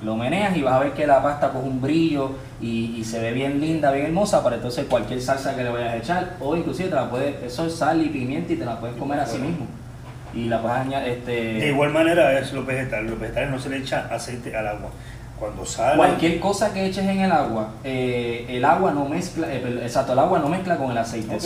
lo 0.06 0.16
meneas 0.16 0.56
y 0.56 0.62
vas 0.62 0.76
a 0.76 0.80
ver 0.80 0.92
que 0.94 1.08
la 1.08 1.22
pasta 1.22 1.50
coge 1.50 1.68
un 1.68 1.82
brillo 1.82 2.32
y, 2.62 3.04
se 3.04 3.20
ve 3.20 3.32
bien 3.32 3.60
linda, 3.60 3.92
bien 3.92 4.08
hermosa, 4.08 4.44
para 4.44 4.56
entonces 4.56 4.86
cualquier 4.86 5.22
salsa 5.22 5.56
que 5.56 5.64
le 5.64 5.70
vayas 5.70 5.94
a 5.94 5.98
echar, 5.98 6.34
o 6.40 6.56
inclusive 6.56 6.90
te 6.90 6.96
la 6.96 7.10
puedes, 7.10 7.44
eso 7.44 7.66
es 7.66 7.76
sal 7.76 8.02
y 8.02 8.10
pimienta 8.10 8.54
y 8.54 8.56
te 8.56 8.66
la 8.66 8.80
puedes 8.80 8.96
comer 8.98 9.20
así 9.20 9.38
mismo. 9.38 9.68
Y 10.34 10.46
la 10.46 10.62
puedes 10.62 10.78
añadir, 10.78 11.10
este... 11.10 11.32
De 11.32 11.68
igual 11.70 11.92
manera 11.92 12.38
es 12.40 12.52
los 12.52 12.66
vegetales, 12.66 13.10
los 13.10 13.20
vegetales 13.20 13.52
no 13.52 13.60
se 13.60 13.70
le 13.70 13.78
echa 13.78 14.08
aceite 14.12 14.56
al 14.56 14.68
agua. 14.68 14.90
Cuando 15.40 15.66
sale... 15.66 15.98
Cualquier 15.98 16.40
cosa 16.40 16.74
que 16.74 16.86
eches 16.86 17.06
en 17.06 17.20
el 17.20 17.32
agua, 17.32 17.72
eh, 17.84 18.46
el 18.48 18.64
agua 18.64 18.92
no 18.92 19.06
mezcla, 19.10 19.48
eh, 19.52 19.82
exacto, 19.84 20.14
el 20.14 20.20
agua 20.20 20.40
no 20.40 20.48
mezcla 20.48 20.78
con 20.78 20.92
el 20.92 20.98
aceite. 20.98 21.38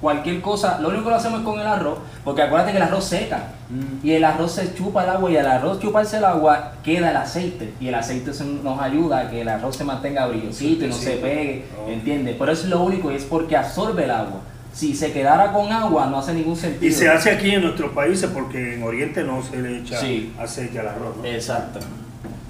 cualquier 0.00 0.40
cosa, 0.40 0.80
lo 0.80 0.88
único 0.88 1.04
que 1.04 1.10
lo 1.10 1.16
hacemos 1.16 1.40
es 1.40 1.44
con 1.44 1.60
el 1.60 1.66
arroz, 1.66 1.98
porque 2.24 2.42
acuérdate 2.42 2.72
que 2.72 2.78
el 2.78 2.82
arroz 2.82 3.04
seca 3.04 3.44
mm. 3.70 4.04
y 4.04 4.12
el 4.12 4.24
arroz 4.24 4.52
se 4.52 4.74
chupa 4.74 5.04
el 5.04 5.10
agua 5.10 5.30
y 5.30 5.36
al 5.36 5.46
arroz 5.46 5.78
chuparse 5.78 6.16
el 6.16 6.24
agua 6.24 6.72
queda 6.82 7.10
el 7.10 7.16
aceite 7.16 7.74
y 7.80 7.88
el 7.88 7.94
aceite 7.94 8.32
nos 8.64 8.80
ayuda 8.80 9.20
a 9.20 9.30
que 9.30 9.42
el 9.42 9.48
arroz 9.48 9.76
se 9.76 9.84
mantenga 9.84 10.26
brillosito 10.26 10.84
y 10.84 10.88
no 10.88 10.94
se 10.94 11.12
pegue, 11.12 11.64
¿entiendes? 11.86 12.34
Pero 12.36 12.50
eso 12.50 12.64
es 12.64 12.70
lo 12.70 12.82
único 12.82 13.12
y 13.12 13.14
es 13.14 13.24
porque 13.24 13.56
absorbe 13.56 14.04
el 14.04 14.10
agua. 14.10 14.40
Si 14.72 14.94
se 14.94 15.12
quedara 15.12 15.52
con 15.52 15.72
agua 15.72 16.06
no 16.06 16.18
hace 16.18 16.34
ningún 16.34 16.56
sentido. 16.56 16.86
Y 16.86 16.92
se 16.92 17.08
hace 17.08 17.30
aquí 17.30 17.50
en 17.50 17.62
nuestros 17.62 17.92
países 17.92 18.30
porque 18.32 18.74
en 18.74 18.82
Oriente 18.82 19.22
no 19.24 19.42
se 19.42 19.60
le 19.60 19.78
echa 19.78 19.98
aceite 20.40 20.78
al 20.80 20.88
arroz. 20.88 21.16
Exacto. 21.24 21.80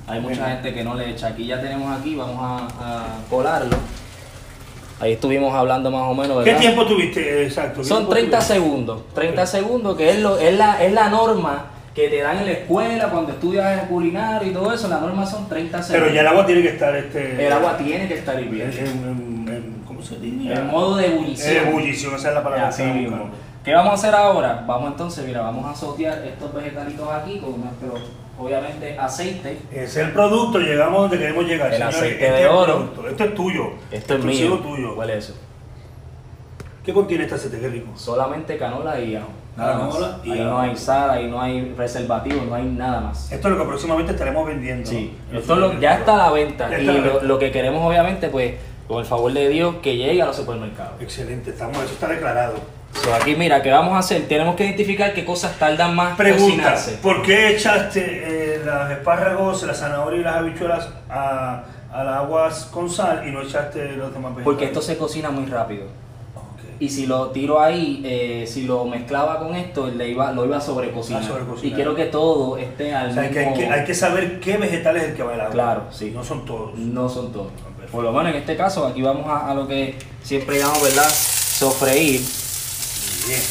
Hay 0.09 0.21
mucha 0.21 0.49
gente 0.49 0.73
que 0.73 0.83
no 0.83 0.95
le 0.95 1.11
echa. 1.11 1.29
Aquí 1.29 1.47
ya 1.47 1.61
tenemos 1.61 1.99
aquí, 1.99 2.15
vamos 2.15 2.39
a, 2.41 3.07
colarlo. 3.29 3.77
Ahí 5.01 5.13
estuvimos 5.13 5.55
hablando 5.55 5.91
más 5.91 6.11
o 6.11 6.15
menos. 6.15 6.43
¿Qué 6.43 6.55
tiempo 6.55 6.85
tuviste 6.87 7.45
exacto? 7.45 7.85
Son 7.85 8.09
30 8.09 8.41
segundos. 8.41 9.03
30 9.15 9.47
segundos, 9.47 9.97
que 9.97 10.11
es, 10.11 10.19
lo, 10.21 10.39
es, 10.39 10.57
la, 10.57 10.83
es 10.83 10.93
la 10.93 11.09
norma 11.09 11.67
que 11.95 12.09
te 12.09 12.21
dan 12.21 12.39
en 12.39 12.47
la 12.47 12.53
escuela 12.53 13.09
cuando 13.11 13.33
estudias 13.33 13.85
culinario 13.85 14.51
y 14.51 14.53
todo 14.53 14.73
eso. 14.73 14.89
La 14.89 14.99
norma 14.99 15.25
son 15.25 15.49
30 15.49 15.83
segundos. 15.83 16.09
Pero 16.09 16.15
ya 16.15 16.23
el 16.23 16.27
agua 16.27 16.47
tiene 16.47 16.63
que 16.63 16.69
estar. 16.69 16.97
este 16.97 17.47
El 17.47 17.53
agua 17.53 17.77
tiene 17.77 18.09
que 18.09 18.15
estar 18.15 18.41
hirviendo. 18.41 18.77
¿Cómo 19.87 20.03
se 20.03 20.19
diría? 20.19 20.55
En 20.55 20.67
modo 20.69 20.97
de 20.97 21.07
ebullición. 21.07 21.69
Ebullición, 21.69 22.15
esa 22.15 22.29
es 22.31 22.35
la 22.35 22.43
palabra. 22.43 22.69
Así 22.69 22.83
mismo. 22.83 23.31
¿Qué 23.65 23.75
vamos 23.75 23.91
a 23.91 23.95
hacer 23.95 24.15
ahora? 24.15 24.65
Vamos 24.67 24.93
entonces, 24.93 25.27
mira, 25.27 25.43
vamos 25.43 25.67
a 25.67 25.75
sotear 25.75 26.25
estos 26.25 26.55
vegetalitos 26.55 27.07
aquí 27.13 27.39
con 27.39 27.61
nuestro 27.61 27.95
obviamente 28.39 28.99
aceite. 28.99 29.59
Es 29.73 29.97
el 29.97 30.13
producto, 30.13 30.59
llegamos 30.59 31.03
donde 31.03 31.19
queremos 31.19 31.45
llegar. 31.45 31.73
El 31.73 31.83
aceite 31.83 32.27
este 32.27 32.31
de 32.31 32.47
oro. 32.47 32.91
Esto 33.09 33.25
es 33.25 33.35
tuyo. 33.35 33.71
Esto 33.91 34.15
es 34.15 34.25
mío. 34.25 34.59
tuyo. 34.59 34.95
¿Cuál 34.95 35.11
es 35.11 35.25
eso? 35.25 35.35
¿Qué 36.85 36.93
contiene 36.93 37.25
este 37.25 37.37
aceite? 37.37 37.61
Qué 37.61 37.69
rico. 37.69 37.91
Solamente 37.97 38.57
canola 38.57 38.99
y 39.01 39.17
ajo. 39.17 39.29
Nada 39.57 39.79
más. 39.79 40.25
Y 40.25 40.31
ahí 40.31 40.41
no 40.41 40.61
hay 40.61 40.77
sal, 40.77 41.11
ahí 41.11 41.27
no 41.29 41.41
hay 41.41 41.73
preservativo, 41.77 42.43
no 42.49 42.55
hay 42.55 42.65
nada 42.65 43.01
más. 43.01 43.31
Esto 43.33 43.49
es 43.49 43.55
lo 43.55 43.61
que 43.61 43.69
próximamente 43.69 44.13
estaremos 44.13 44.47
vendiendo. 44.47 44.89
Sí, 44.89 45.17
esto 45.33 45.81
ya 45.81 45.97
está 45.97 46.15
a 46.15 46.17
la 46.29 46.31
venta. 46.31 46.81
y 46.81 46.87
lo, 47.23 47.39
que 47.39 47.51
queremos, 47.51 47.85
obviamente, 47.85 48.29
pues, 48.29 48.55
con 48.87 49.01
el 49.01 49.05
favor 49.05 49.33
de 49.33 49.49
Dios, 49.49 49.77
que 49.83 49.97
llegue 49.97 50.23
a 50.23 50.27
los 50.27 50.37
supermercados. 50.37 50.95
Excelente, 51.01 51.51
estamos, 51.51 51.77
eso 51.79 51.93
está 51.93 52.07
declarado. 52.07 52.55
Aquí 53.15 53.37
mira, 53.37 53.63
¿qué 53.63 53.71
vamos 53.71 53.95
a 53.95 53.99
hacer? 53.99 54.29
Tenemos 54.29 54.55
que 54.57 54.65
identificar 54.65 55.15
qué 55.15 55.25
cosas 55.25 55.59
tardan 55.59 55.95
más 55.95 56.17
Pregunta, 56.17 56.77
¿por 57.03 57.23
qué 57.23 57.57
echaste 57.57 58.61
los 58.65 58.91
espárragos, 58.91 59.63
las 59.63 59.79
zanahorias 59.79 60.21
y 60.21 60.25
las 60.25 60.37
habichuelas 60.37 60.89
a, 61.09 61.65
a 61.93 62.05
las 62.05 62.17
aguas 62.17 62.69
con 62.71 62.91
sal 62.91 63.27
y 63.27 63.31
no 63.31 63.43
echaste 63.43 63.93
los 63.93 64.13
demás 64.13 64.35
vegetales. 64.35 64.45
Porque 64.45 64.65
esto 64.67 64.83
se 64.83 64.97
cocina 64.97 65.31
muy 65.31 65.47
rápido. 65.47 65.85
Ok. 66.37 66.81
Y 66.81 66.89
si 66.89 67.07
lo 67.07 67.31
tiro 67.31 67.61
ahí, 67.61 68.03
eh, 68.05 68.45
si 68.47 68.65
lo 68.65 68.85
mezclaba 68.85 69.39
con 69.39 69.55
esto, 69.55 69.89
le 69.89 70.09
iba, 70.09 70.33
lo 70.33 70.45
iba 70.45 70.59
a 70.59 70.61
sobrecocinar. 70.61 71.23
Y 71.63 71.73
quiero 71.73 71.95
que 71.95 72.07
todo 72.07 72.57
esté 72.59 72.95
al 72.95 73.11
O 73.11 73.15
sea, 73.15 73.31
que 73.31 73.39
hay, 73.39 73.47
mismo... 73.47 73.61
que 73.61 73.69
hay 73.69 73.85
que 73.85 73.95
saber 73.95 74.41
qué 74.41 74.57
vegetal 74.59 74.97
es 74.97 75.05
el 75.05 75.15
que 75.15 75.23
va 75.23 75.35
al 75.35 75.41
agua. 75.41 75.53
Claro, 75.53 75.83
sí. 75.91 76.13
No 76.15 76.23
son 76.23 76.45
todos. 76.45 76.77
No 76.77 77.09
son 77.09 77.33
todos. 77.33 77.53
Perfecto. 77.53 77.93
Por 77.93 78.05
lo 78.05 78.13
menos 78.13 78.33
en 78.33 78.39
este 78.39 78.57
caso, 78.57 78.87
aquí 78.87 79.03
vamos 79.03 79.27
a, 79.27 79.51
a 79.51 79.55
lo 79.55 79.67
que 79.67 79.97
siempre 80.23 80.59
llamamos, 80.59 80.83
¿verdad? 80.83 81.09
Sofreír, 81.09 82.21
Bien. 83.29 83.43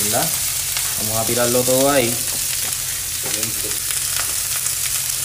¿verdad? 0.00 0.28
Vamos 0.98 1.18
a 1.18 1.24
tirarlo 1.24 1.60
todo 1.60 1.90
ahí. 1.90 2.08
Excelente. 3.24 3.68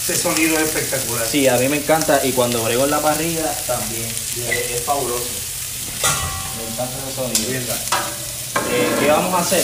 Ese 0.03 0.15
sonido 0.15 0.55
es 0.57 0.63
espectacular. 0.63 1.27
Sí, 1.27 1.47
a 1.47 1.57
mí 1.57 1.67
me 1.67 1.77
encanta 1.77 2.21
y 2.23 2.31
cuando 2.33 2.63
brego 2.63 2.85
en 2.85 2.91
la 2.91 3.01
parrilla 3.01 3.51
también. 3.65 4.05
Es, 4.05 4.71
es 4.71 4.83
fabuloso. 4.83 5.25
Me 6.57 6.73
encanta 6.73 6.93
ese 7.07 7.15
sonido. 7.15 7.73
Eh, 8.69 8.95
¿Qué 8.99 9.07
vamos 9.07 9.33
a 9.33 9.39
hacer? 9.39 9.63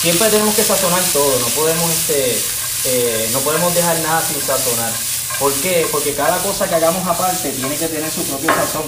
Siempre 0.00 0.28
tenemos 0.30 0.54
que 0.54 0.64
sazonar 0.64 1.02
todo, 1.12 1.38
no 1.40 1.46
podemos, 1.48 1.90
este, 1.90 2.38
eh, 2.84 3.28
no 3.32 3.40
podemos 3.40 3.74
dejar 3.74 3.98
nada 4.00 4.22
sin 4.26 4.40
sazonar. 4.40 4.92
¿Por 5.38 5.52
qué? 5.54 5.86
Porque 5.90 6.14
cada 6.14 6.38
cosa 6.38 6.68
que 6.68 6.74
hagamos 6.74 7.06
aparte 7.06 7.50
tiene 7.50 7.76
que 7.76 7.88
tener 7.88 8.10
su 8.10 8.22
propio 8.24 8.50
sazón. 8.54 8.84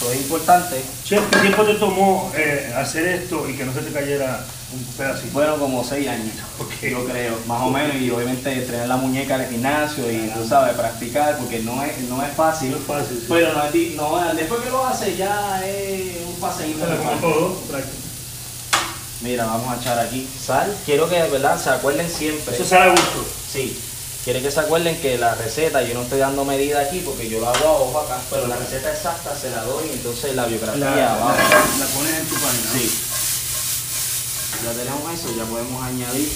Eso 0.00 0.12
es 0.12 0.20
importante. 0.22 0.82
Chef, 1.04 1.22
¿qué 1.30 1.40
tiempo 1.40 1.62
te 1.64 1.74
tomó 1.74 2.32
eh, 2.34 2.72
hacer 2.74 3.06
esto 3.06 3.46
y 3.46 3.54
que 3.54 3.66
no 3.66 3.74
se 3.74 3.80
te 3.80 3.92
cayera 3.92 4.42
un 4.72 4.82
pedacito? 4.96 5.28
Bueno, 5.34 5.58
como 5.58 5.84
seis 5.84 6.08
años, 6.08 6.32
Ok. 6.58 6.72
yo 6.90 7.04
creo, 7.04 7.36
más 7.46 7.60
o 7.60 7.70
menos, 7.70 7.96
y 7.96 8.10
obviamente 8.10 8.50
entrenar 8.50 8.88
la 8.88 8.96
muñeca 8.96 9.34
al 9.34 9.46
gimnasio 9.50 10.10
y 10.10 10.30
tú 10.34 10.48
sabes, 10.48 10.74
practicar, 10.74 11.36
porque 11.36 11.58
no 11.58 11.82
es, 11.84 11.98
no 12.08 12.22
es 12.24 12.32
fácil. 12.32 12.70
No 12.70 12.78
es 12.78 12.84
fácil, 12.84 13.18
sí. 13.18 13.26
Pero 13.28 13.52
no, 13.52 14.34
después 14.34 14.60
que 14.62 14.70
lo 14.70 14.86
haces 14.86 15.18
ya 15.18 15.62
es 15.66 16.16
un 16.26 16.40
paseíto. 16.40 16.86
Todo. 17.20 17.56
Mira, 19.20 19.44
vamos 19.44 19.76
a 19.76 19.78
echar 19.82 19.98
aquí 19.98 20.26
sal. 20.42 20.74
Quiero 20.86 21.10
que, 21.10 21.22
¿verdad? 21.24 21.62
Se 21.62 21.68
acuerden 21.68 22.08
siempre. 22.08 22.54
Eso 22.54 22.64
sale 22.64 22.84
a 22.86 22.88
gusto. 22.92 23.26
Sí. 23.52 23.78
Quiere 24.24 24.42
que 24.42 24.50
se 24.50 24.60
acuerden 24.60 25.00
que 25.00 25.16
la 25.16 25.34
receta, 25.34 25.82
yo 25.82 25.94
no 25.94 26.02
estoy 26.02 26.18
dando 26.18 26.44
medida 26.44 26.80
aquí 26.80 27.00
porque 27.04 27.28
yo 27.28 27.40
lo 27.40 27.48
hago 27.48 27.66
a 27.66 27.72
ojo 27.72 28.00
acá, 28.00 28.18
pero 28.30 28.46
la 28.48 28.56
receta 28.56 28.92
exacta 28.92 29.34
se 29.34 29.48
la 29.50 29.62
doy, 29.64 29.88
entonces 29.94 30.36
la 30.36 30.44
biografía 30.44 30.84
La, 30.90 31.14
abajo. 31.14 31.38
la- 31.38 31.84
la 31.86 31.86
pones 31.94 32.14
en 32.18 32.26
tu 32.26 32.34
página. 32.34 32.70
¿no? 32.72 32.78
Sí. 32.78 32.90
Ya 34.64 34.72
tenemos 34.72 35.14
eso, 35.14 35.34
ya 35.36 35.44
podemos 35.44 35.82
añadir. 35.82 36.30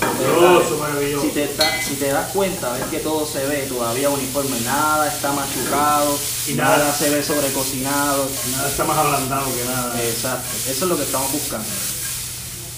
Maravilloso, 0.00 0.78
maravilloso. 0.78 1.26
Si 1.26 1.30
te, 1.32 1.46
da- 1.54 1.82
si 1.82 1.94
te 1.94 2.08
das 2.12 2.28
cuenta, 2.32 2.72
ves 2.74 2.84
que 2.90 2.98
todo 3.00 3.26
se 3.26 3.44
ve 3.46 3.66
todavía 3.68 4.08
uniforme, 4.10 4.60
nada 4.60 5.08
está 5.12 5.32
machucado, 5.32 6.16
Y 6.46 6.54
nada, 6.54 6.76
nada- 6.78 6.94
se 6.96 7.10
ve 7.10 7.24
sobrecocinado. 7.24 8.28
Nada 8.52 8.68
está 8.68 8.84
más 8.84 8.98
ablandado 8.98 9.46
que 9.52 9.64
nada. 9.64 10.00
Exacto, 10.00 10.48
eso 10.70 10.84
es 10.84 10.88
lo 10.90 10.96
que 10.96 11.02
estamos 11.02 11.32
buscando. 11.32 11.66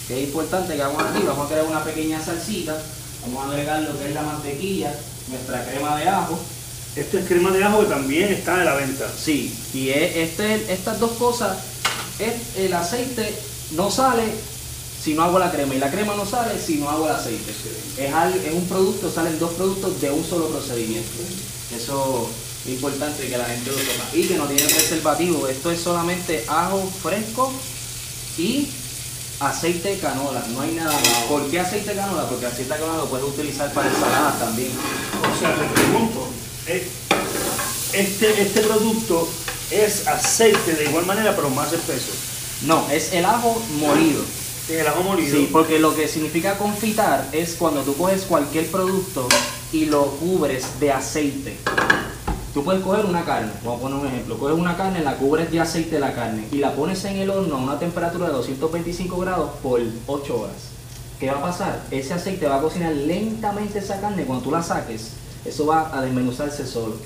Que 0.07 0.23
es 0.23 0.29
importante 0.29 0.75
que 0.75 0.81
vamos 0.83 1.03
aquí, 1.03 1.23
vamos 1.27 1.45
a 1.47 1.49
crear 1.51 1.67
una 1.67 1.85
pequeña 1.85 2.23
salsita, 2.25 2.81
vamos 3.35 3.45
a 3.45 3.51
agregar 3.53 3.83
lo 3.83 3.99
que 3.99 4.09
es 4.09 4.15
la 4.15 4.23
mantequilla, 4.23 4.95
nuestra 5.29 5.65
crema 5.65 5.97
de 5.99 6.09
ajo. 6.09 6.39
Esto 6.97 7.19
es 7.19 7.27
crema 7.27 7.51
de 7.53 7.63
ajo 7.65 7.81
que 7.81 7.87
también 7.87 8.33
está 8.33 8.61
a 8.61 8.65
la 8.65 8.75
venta. 8.75 9.07
Sí, 9.23 9.55
y 9.75 9.91
es- 9.91 10.17
este, 10.17 10.73
estas 10.73 10.99
dos 10.99 11.13
cosas, 11.13 11.59
es, 12.19 12.57
el 12.57 12.73
aceite 12.73 13.35
no 13.73 13.91
sale 13.91 14.25
si 15.03 15.15
no 15.15 15.23
hago 15.23 15.39
la 15.39 15.53
crema 15.53 15.75
y 15.75 15.79
la 15.79 15.91
crema 15.91 16.17
no 16.17 16.27
sale 16.27 16.59
si 16.61 16.77
no 16.77 16.91
hago 16.91 17.07
el 17.07 17.15
aceite. 17.15 17.53
Es, 17.99 18.45
es 18.47 18.55
un 18.55 18.67
producto, 18.67 19.11
salen 19.13 19.39
dos 19.39 19.53
productos 19.53 20.01
de 20.01 20.11
un 20.11 20.25
solo 20.25 20.49
procedimiento. 20.49 21.09
Eso 21.77 22.29
es 22.67 22.73
importante 22.73 23.29
que 23.29 23.39
la 23.39 23.45
gente 23.45 23.71
lo 23.71 23.79
sepa. 23.79 24.05
Y 24.15 24.25
que 24.27 24.35
no 24.37 24.47
tiene 24.47 24.65
preservativo, 24.65 25.47
esto 25.47 25.71
es 25.71 25.81
solamente 25.81 26.45
ajo 26.49 26.91
fresco 27.03 27.53
y 28.39 28.69
aceite 29.41 29.91
de 29.91 29.99
canola, 29.99 30.45
no 30.53 30.61
hay 30.61 30.73
nada 30.73 30.93
más. 30.93 31.25
¿Por 31.29 31.49
qué 31.51 31.61
aceite 31.61 31.91
de 31.91 31.97
canola? 31.97 32.29
Porque 32.29 32.47
aceite 32.47 32.73
de 32.73 32.81
canola 32.81 32.99
lo 32.99 33.07
puedes 33.09 33.27
utilizar 33.27 33.73
para 33.73 33.89
ensaladas 33.89 34.39
también. 34.39 34.73
O 34.73 35.39
sea, 35.39 35.55
te 35.55 35.65
pregunto, 35.81 36.29
eh, 36.67 36.89
este, 37.93 38.43
este 38.43 38.61
producto 38.63 39.29
es 39.71 40.07
aceite 40.07 40.75
de 40.75 40.85
igual 40.85 41.07
manera, 41.07 41.37
pero 41.37 41.51
más 41.51 41.73
espeso. 41.73 42.13
No, 42.63 42.89
es 42.91 43.13
el 43.13 43.25
ajo 43.25 43.63
molido. 43.79 44.23
El 44.69 44.87
ajo 44.87 45.03
molido. 45.03 45.37
Sí, 45.37 45.49
porque 45.53 45.79
lo 45.79 45.95
que 45.95 46.09
significa 46.09 46.59
confitar 46.59 47.29
es 47.33 47.55
cuando 47.55 47.83
tú 47.83 47.97
coges 47.97 48.23
cualquier 48.23 48.67
producto 48.67 49.29
y 49.73 49.87
lo 49.87 50.07
cubres 50.17 50.81
de 50.81 50.93
aceite. 50.93 51.57
Tú 52.59 52.65
puedes 52.65 52.83
coger 52.83 53.07
una 53.07 53.25
carne, 53.25 53.53
vamos 53.65 53.79
a 53.79 53.83
poner 53.83 53.99
un 54.01 54.07
ejemplo, 54.09 54.37
coges 54.37 54.59
una 54.59 54.77
carne, 54.77 55.05
la 55.05 55.15
cubres 55.15 55.49
de 55.49 55.61
aceite 55.61 56.01
la 56.01 56.13
carne 56.13 56.45
y 56.51 56.57
la 56.57 56.73
pones 56.73 57.05
en 57.05 57.15
el 57.19 57.31
horno 57.31 57.55
a 57.55 57.59
una 57.61 57.79
temperatura 57.79 58.27
de 58.27 58.33
225 58.33 59.17
grados 59.17 59.51
por 59.63 59.81
8 60.09 60.41
horas. 60.41 60.57
¿Qué 61.21 61.31
va 61.31 61.39
a 61.39 61.43
pasar? 61.43 61.83
Ese 61.93 62.15
aceite 62.15 62.49
va 62.49 62.57
a 62.57 62.61
cocinar 62.61 62.93
lentamente 62.93 63.79
esa 63.79 64.01
carne, 64.01 64.25
cuando 64.25 64.43
tú 64.43 64.51
la 64.51 64.61
saques, 64.61 65.13
eso 65.45 65.67
va 65.67 65.97
a 65.97 66.03
desmenuzarse 66.03 66.67
solo. 66.67 66.97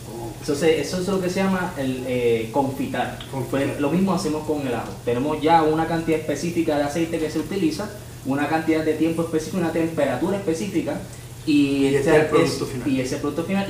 Entonces, 0.40 0.86
eso 0.86 1.02
es 1.02 1.08
lo 1.08 1.20
que 1.20 1.28
se 1.28 1.42
llama 1.42 1.74
el 1.76 2.02
eh, 2.06 2.48
confitar. 2.50 3.18
Pues, 3.50 3.78
lo 3.78 3.90
mismo 3.90 4.14
hacemos 4.14 4.46
con 4.46 4.66
el 4.66 4.74
ajo. 4.74 4.88
Tenemos 5.04 5.38
ya 5.42 5.64
una 5.64 5.86
cantidad 5.86 6.18
específica 6.18 6.78
de 6.78 6.84
aceite 6.84 7.18
que 7.18 7.30
se 7.30 7.40
utiliza, 7.40 7.90
una 8.24 8.48
cantidad 8.48 8.86
de 8.86 8.94
tiempo 8.94 9.20
específico, 9.20 9.58
una 9.58 9.72
temperatura 9.72 10.38
específica 10.38 10.98
y, 11.44 11.88
Y 11.88 11.94
este 11.94 12.10
es 12.10 12.16
el 12.16 12.26
producto 12.28 12.64
final. 12.64 12.88
y 12.88 13.00
ese 13.02 13.16
producto 13.18 13.44
final 13.44 13.66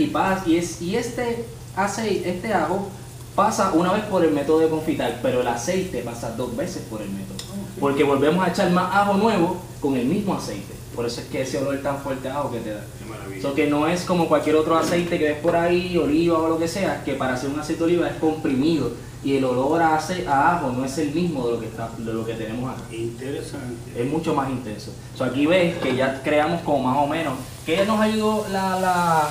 y 0.46 0.56
es 0.56 0.80
y 0.80 0.94
este 0.94 1.44
aceite, 1.76 2.30
este 2.30 2.52
ajo 2.54 2.88
pasa 3.34 3.72
una 3.72 3.92
vez 3.92 4.04
por 4.04 4.24
el 4.24 4.32
método 4.32 4.60
de 4.60 4.68
confitar, 4.68 5.18
pero 5.22 5.40
el 5.40 5.46
aceite 5.48 6.02
pasa 6.02 6.30
dos 6.36 6.54
veces 6.56 6.82
por 6.90 7.00
el 7.02 7.08
método. 7.10 7.38
Porque 7.80 8.04
volvemos 8.04 8.44
a 8.46 8.50
echar 8.50 8.70
más 8.70 8.94
ajo 8.94 9.14
nuevo 9.14 9.56
con 9.80 9.96
el 9.96 10.04
mismo 10.06 10.34
aceite. 10.34 10.74
Por 10.94 11.06
eso 11.06 11.22
es 11.22 11.28
que 11.28 11.40
ese 11.40 11.56
olor 11.58 11.78
tan 11.82 11.98
fuerte 11.98 12.28
a 12.28 12.38
ajo 12.38 12.50
que 12.52 12.60
te 12.60 12.74
da. 12.74 12.84
Qué 12.98 13.06
maravilla. 13.08 13.40
So 13.42 13.54
que 13.54 13.66
no 13.66 13.86
es 13.88 14.02
como 14.02 14.28
cualquier 14.28 14.56
otro 14.56 14.76
aceite 14.76 15.18
que 15.18 15.24
ves 15.24 15.38
por 15.38 15.56
ahí, 15.56 15.96
oliva 15.96 16.38
o 16.38 16.48
lo 16.50 16.58
que 16.58 16.68
sea, 16.68 17.02
que 17.02 17.14
para 17.14 17.32
hacer 17.34 17.48
un 17.48 17.58
aceite 17.58 17.78
de 17.80 17.84
oliva 17.94 18.08
es 18.08 18.16
comprimido 18.16 18.90
y 19.24 19.36
el 19.36 19.44
olor 19.44 19.80
a, 19.80 19.96
ace- 19.96 20.26
a 20.28 20.56
ajo 20.56 20.70
no 20.72 20.84
es 20.84 20.98
el 20.98 21.12
mismo 21.14 21.46
de 21.46 21.52
lo 21.54 21.60
que, 21.60 21.66
está, 21.66 21.88
de 21.96 22.12
lo 22.12 22.26
que 22.26 22.34
tenemos 22.34 22.70
acá. 22.70 22.82
Interesante. 22.94 23.98
Es 24.02 24.06
mucho 24.10 24.34
más 24.34 24.50
intenso. 24.50 24.92
So 25.16 25.24
aquí 25.24 25.46
ves 25.46 25.78
que 25.78 25.96
ya 25.96 26.20
creamos 26.22 26.60
como 26.60 26.80
más 26.90 26.98
o 26.98 27.06
menos. 27.06 27.34
¿Qué 27.64 27.86
nos 27.86 27.98
ayudó 27.98 28.44
la, 28.50 28.78
la, 28.78 29.28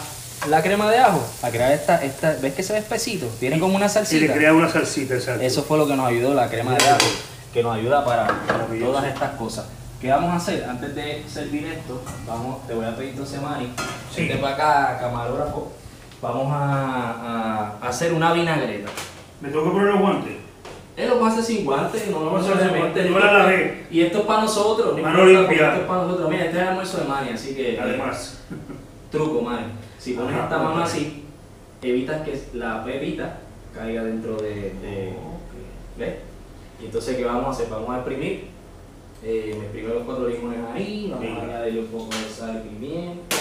la 0.50 0.62
crema 0.62 0.90
de 0.90 0.98
ajo? 0.98 1.22
A 1.44 1.50
crear 1.50 1.72
esta, 1.72 2.04
esta. 2.04 2.36
¿Ves 2.42 2.54
que 2.54 2.64
se 2.64 2.74
ve 2.74 2.80
espesito? 2.80 3.28
Tiene 3.40 3.60
como 3.60 3.76
una 3.76 3.86
Y 3.86 3.90
le 3.90 3.94
salsita. 3.94 4.34
crea 4.34 4.54
una 4.54 4.70
salsita, 4.70 5.16
exacto. 5.16 5.42
Eso 5.44 5.64
fue 5.64 5.78
lo 5.78 5.88
que 5.88 5.96
nos 5.96 6.08
ayudó 6.08 6.34
la 6.34 6.50
crema 6.50 6.76
de 6.76 6.84
ajo, 6.90 7.06
que 7.54 7.62
nos 7.64 7.76
ayuda 7.76 8.04
para 8.06 8.28
todas 8.80 9.06
estas 9.06 9.32
cosas. 9.32 9.66
¿Qué 10.00 10.10
vamos 10.10 10.32
a 10.32 10.38
hacer? 10.38 10.64
Antes 10.68 10.96
de 10.96 11.24
servir 11.32 11.66
esto, 11.68 12.02
vamos, 12.28 12.66
te 12.66 12.74
voy 12.74 12.86
a 12.86 12.96
pedir 12.96 13.12
entonces, 13.12 13.40
Mari, 13.42 13.72
Sí. 14.14 14.22
vente 14.28 14.38
para 14.38 14.56
acá, 14.56 14.98
camarógrafo. 15.00 15.72
Vamos 16.22 16.48
a, 16.52 17.78
a 17.82 17.88
hacer 17.88 18.12
una 18.14 18.34
vinagreta. 18.34 18.90
¿Me 19.42 19.50
tengo 19.50 19.64
que 19.66 19.70
poner 19.72 19.88
los 19.90 20.00
guantes? 20.00 20.34
Él 20.98 21.10
lo 21.10 21.26
hace 21.26 21.42
sin 21.42 21.66
guantes, 21.66 22.08
no 22.10 22.20
lo 22.20 22.26
Vamos 22.32 22.42
a 22.48 22.52
hace 22.52 22.54
hacer 22.60 22.70
sin 22.72 22.80
guantes. 22.80 23.10
yo 23.10 23.20
la 23.20 23.32
lavé. 23.34 23.88
Y 23.92 24.02
esto 24.02 24.20
es 24.20 24.26
para 24.26 24.42
nosotros, 24.42 24.98
no 24.98 25.04
Mano 25.04 25.26
limpia. 25.26 25.68
Esto 25.70 25.82
es 25.82 25.88
para 25.88 26.02
nosotros. 26.04 26.30
Mira, 26.30 26.46
este 26.46 26.58
es 26.58 26.62
el 26.64 26.68
almuerzo 26.70 26.98
de 26.98 27.04
Mani, 27.06 27.30
así 27.32 27.56
que. 27.56 27.80
Además. 27.80 28.40
Truco, 29.12 29.42
Mani. 29.42 29.66
Si 30.00 30.14
pones 30.14 30.34
Ajá, 30.34 30.44
esta 30.46 30.58
mano 30.60 30.84
así, 30.84 31.24
evitas 31.82 32.22
que 32.22 32.40
la 32.54 32.84
pepita 32.84 33.40
caiga 33.74 34.04
dentro 34.04 34.38
de. 34.38 34.50
de- 34.82 35.14
¿Ves? 35.98 36.16
Y 36.82 36.86
entonces, 36.86 37.18
¿qué 37.18 37.26
vamos 37.26 37.46
a 37.48 37.50
hacer? 37.52 37.68
Vamos 37.70 37.90
a 37.90 37.98
exprimir. 37.98 38.46
Eh, 39.24 39.56
me 39.56 39.66
exprimo 39.66 39.94
los 39.94 40.04
cuatro 40.04 40.28
limones 40.28 40.60
ahí, 40.74 41.10
vamos 41.12 41.38
a 41.40 41.44
añadirle 41.44 41.82
un 41.82 41.88
poco 41.88 42.06
de 42.10 42.34
sal 42.34 42.64
y 42.66 42.70
pimienta. 42.70 43.36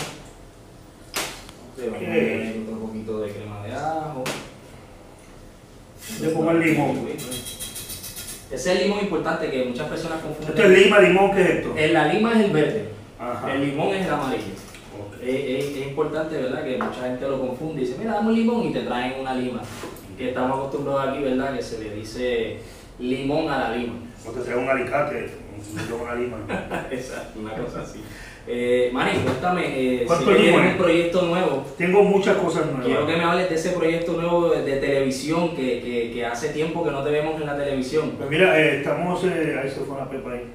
Vamos 1.78 1.94
a 1.94 1.96
añadir 1.98 2.66
un 2.68 2.80
poquito 2.80 3.20
de 3.20 3.30
crema 3.32 3.64
de 3.66 3.72
ajo. 3.72 4.24
Le 6.20 6.28
pongo 6.30 6.50
el 6.50 6.60
limón. 6.60 7.08
Ese 7.08 8.54
es 8.54 8.66
el 8.66 8.82
limón 8.88 9.00
importante 9.04 9.50
que 9.50 9.64
muchas 9.64 9.88
personas 9.88 10.20
confunden. 10.20 10.48
Esto 10.54 10.62
es 10.70 10.84
lima, 10.84 10.98
limón, 10.98 11.30
¿qué 11.32 11.42
es 11.42 11.50
esto? 11.50 11.74
Eh, 11.76 11.88
La 11.92 12.12
lima 12.12 12.32
es 12.34 12.44
el 12.44 12.50
verde, 12.50 12.88
Ajá. 13.18 13.54
el 13.54 13.60
limón 13.70 13.88
es 13.94 14.04
el 14.06 14.12
amarillo. 14.12 14.44
Es, 15.22 15.64
es- 15.76 15.86
importante, 15.86 16.36
¿verdad? 16.36 16.64
Que 16.64 16.78
mucha 16.78 17.02
gente 17.02 17.28
lo 17.28 17.40
confunde 17.40 17.82
y 17.82 17.84
dice, 17.84 17.96
mira, 17.98 18.14
dame 18.14 18.28
un 18.28 18.34
limón 18.36 18.66
y 18.68 18.72
te 18.72 18.80
traen 18.82 19.20
una 19.20 19.34
lima. 19.34 19.60
Que 20.16 20.28
estamos 20.28 20.58
acostumbrados 20.58 21.08
aquí, 21.08 21.22
¿verdad? 21.22 21.56
Que 21.56 21.62
se 21.62 21.78
le 21.82 21.94
dice 21.94 22.58
limón 22.98 23.48
a 23.50 23.58
la 23.58 23.76
lima. 23.76 23.94
O 24.26 24.30
te 24.30 24.40
trae 24.40 24.56
un 24.58 24.68
alicate, 24.68 25.30
un- 25.92 26.00
una 26.00 26.14
lima. 26.14 26.36
Exacto, 26.90 27.40
una 27.40 27.54
cosa 27.54 27.82
así. 27.82 28.00
Eh, 28.46 28.90
Manny, 28.92 29.18
cuéntame, 29.18 29.62
eh, 29.66 30.04
¿Cuánto 30.06 30.30
si 30.30 30.36
tienes 30.38 30.72
un 30.72 30.78
proyecto 30.78 31.22
nuevo. 31.22 31.64
Tengo 31.78 32.02
muchas 32.02 32.36
cosas 32.38 32.66
nuevas. 32.66 32.84
Quiero 32.86 33.06
que 33.06 33.16
me 33.16 33.22
hables 33.24 33.48
de 33.48 33.54
ese 33.54 33.70
proyecto 33.70 34.12
nuevo 34.14 34.48
de, 34.50 34.62
de 34.62 34.76
televisión 34.80 35.54
que, 35.54 35.80
que, 35.82 36.10
que 36.12 36.24
hace 36.26 36.48
tiempo 36.48 36.82
que 36.84 36.90
no 36.90 37.02
te 37.04 37.10
vemos 37.10 37.40
en 37.40 37.46
la 37.46 37.56
televisión. 37.56 38.12
Pues 38.18 38.28
mira, 38.30 38.58
eh, 38.60 38.78
estamos, 38.78 39.22
eh, 39.24 39.60
ahí 39.62 39.68
se 39.68 39.80
fue 39.80 39.94
una 39.94 40.08
pepa 40.08 40.32
ahí. 40.32 40.50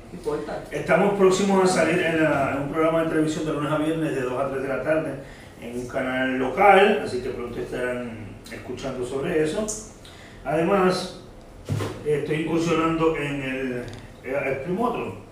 Estamos 0.71 1.13
próximos 1.13 1.63
a 1.63 1.67
salir 1.67 1.99
en, 2.03 2.23
la- 2.23 2.53
en 2.57 2.63
un 2.63 2.69
programa 2.69 3.03
de 3.03 3.09
televisión 3.09 3.45
de 3.45 3.53
lunes 3.53 3.71
a 3.71 3.77
viernes 3.77 4.15
de 4.15 4.21
2 4.21 4.33
a 4.43 4.49
3 4.49 4.61
de 4.63 4.67
la 4.67 4.83
tarde 4.83 5.11
en 5.61 5.79
un 5.79 5.87
canal 5.87 6.37
local, 6.37 7.01
así 7.05 7.21
que 7.21 7.29
pronto 7.29 7.59
estarán 7.59 8.27
escuchando 8.51 9.05
sobre 9.05 9.41
eso. 9.43 9.65
Además, 10.43 11.21
estoy 12.05 12.35
incursionando 12.41 13.15
en 13.15 13.41
el, 13.41 13.71
eh, 14.23 14.35
el 14.47 14.57
primotro. 14.57 15.24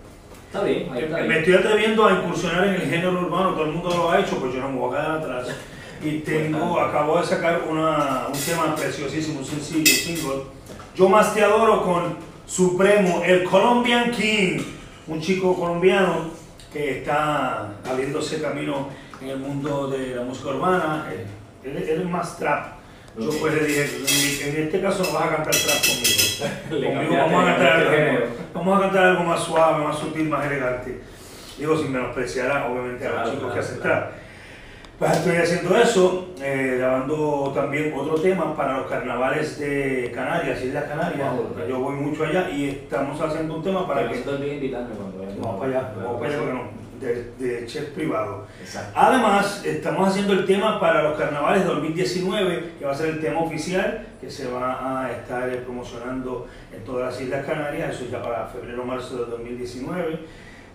Está 0.54 0.66
bien, 0.66 0.88
ahí 0.92 1.02
está 1.02 1.16
Me 1.16 1.22
bien. 1.24 1.38
estoy 1.38 1.54
atreviendo 1.54 2.06
a 2.06 2.12
incursionar 2.12 2.68
en 2.68 2.74
el 2.74 2.82
género 2.82 3.10
urbano, 3.10 3.54
todo 3.54 3.64
el 3.64 3.72
mundo 3.72 3.88
lo 3.88 4.12
ha 4.12 4.20
hecho, 4.20 4.38
pues 4.38 4.54
yo 4.54 4.60
no 4.60 4.68
me 4.68 4.78
voy 4.78 4.94
a 4.94 5.00
quedar 5.00 5.10
atrás. 5.18 5.48
Y 6.00 6.18
tengo, 6.20 6.78
acabo 6.78 7.18
de 7.18 7.26
sacar 7.26 7.62
una, 7.68 8.28
un 8.28 8.38
tema 8.38 8.76
preciosísimo, 8.76 9.40
un 9.40 9.44
sencillo, 9.44 9.84
single. 9.84 10.44
Yo 10.94 11.08
más 11.08 11.34
te 11.34 11.42
adoro 11.42 11.82
con 11.82 12.16
Supremo, 12.46 13.22
el 13.24 13.42
Colombian 13.42 14.12
King, 14.12 14.60
un 15.08 15.20
chico 15.20 15.56
colombiano 15.56 16.30
que 16.72 16.98
está 16.98 17.72
abriéndose 17.84 18.40
camino 18.40 18.90
en 19.20 19.30
el 19.30 19.38
mundo 19.38 19.88
de 19.88 20.14
la 20.14 20.22
música 20.22 20.50
urbana. 20.50 21.06
Él, 21.64 21.76
él 21.78 22.00
es 22.00 22.08
más 22.08 22.38
trap. 22.38 22.73
Yo 23.16 23.30
pues 23.40 23.54
le 23.54 23.64
dije, 23.64 24.48
en 24.48 24.64
este 24.64 24.80
caso 24.80 25.04
no 25.04 25.12
vas 25.12 25.26
a 25.26 25.36
cantar 25.36 25.54
trap 25.54 25.80
conmigo. 25.86 26.94
Conmigo 26.94 27.16
vamos 27.16 27.44
a 27.44 27.46
cantar 27.46 27.72
cambiaste 27.72 28.10
algo, 28.10 28.26
vamos 28.54 28.78
a 28.78 28.80
cantar 28.82 29.04
algo 29.04 29.24
más 29.24 29.40
suave, 29.44 29.84
más 29.84 29.98
sutil, 29.98 30.28
más 30.28 30.46
elegante. 30.46 31.00
Digo, 31.56 31.76
sin 31.76 31.92
menospreciar 31.92 32.68
obviamente 32.68 33.06
a 33.06 33.10
los 33.10 33.24
chicos 33.30 33.38
claro, 33.38 33.54
que 33.54 33.60
hacen 33.60 33.80
trap. 33.80 34.10
Pues 34.98 35.12
estoy 35.12 35.36
haciendo 35.36 35.76
eso, 35.76 36.28
eh, 36.40 36.76
grabando 36.78 37.52
también 37.54 37.92
otro 37.96 38.14
tema 38.14 38.56
para 38.56 38.78
los 38.78 38.86
carnavales 38.86 39.58
de 39.58 40.10
Canarias, 40.12 40.62
Islas 40.62 40.84
Canarias. 40.84 41.32
Wow, 41.32 41.46
ok. 41.52 41.68
Yo 41.68 41.78
voy 41.80 41.94
mucho 41.94 42.24
allá 42.24 42.50
y 42.50 42.68
estamos 42.68 43.20
haciendo 43.20 43.56
un 43.56 43.62
tema 43.62 43.86
para 43.86 44.08
que... 44.08 44.16
invitarme 44.18 44.94
cuando. 44.94 45.24
Vamos 45.40 45.60
para 45.60 45.78
allá, 45.78 45.92
vamos 45.96 46.20
para 46.20 46.30
allá, 46.30 46.38
porque 46.38 46.54
no, 46.54 46.83
de, 47.00 47.32
de 47.38 47.66
chef 47.66 47.90
privado. 47.90 48.46
Exacto. 48.60 48.92
Además, 48.94 49.62
estamos 49.64 50.08
haciendo 50.08 50.32
el 50.34 50.46
tema 50.46 50.78
para 50.80 51.02
los 51.02 51.18
carnavales 51.18 51.64
2019, 51.66 52.72
que 52.78 52.84
va 52.84 52.92
a 52.92 52.94
ser 52.94 53.10
el 53.10 53.20
tema 53.20 53.40
oficial, 53.40 54.06
que 54.20 54.30
se 54.30 54.46
va 54.50 55.02
a 55.04 55.12
estar 55.12 55.48
eh, 55.48 55.56
promocionando 55.58 56.46
en 56.74 56.82
todas 56.84 57.12
las 57.12 57.20
Islas 57.22 57.44
Canarias, 57.46 57.94
eso 57.94 58.06
ya 58.10 58.22
para 58.22 58.46
febrero-marzo 58.46 59.16
del 59.22 59.30
2019. 59.30 60.18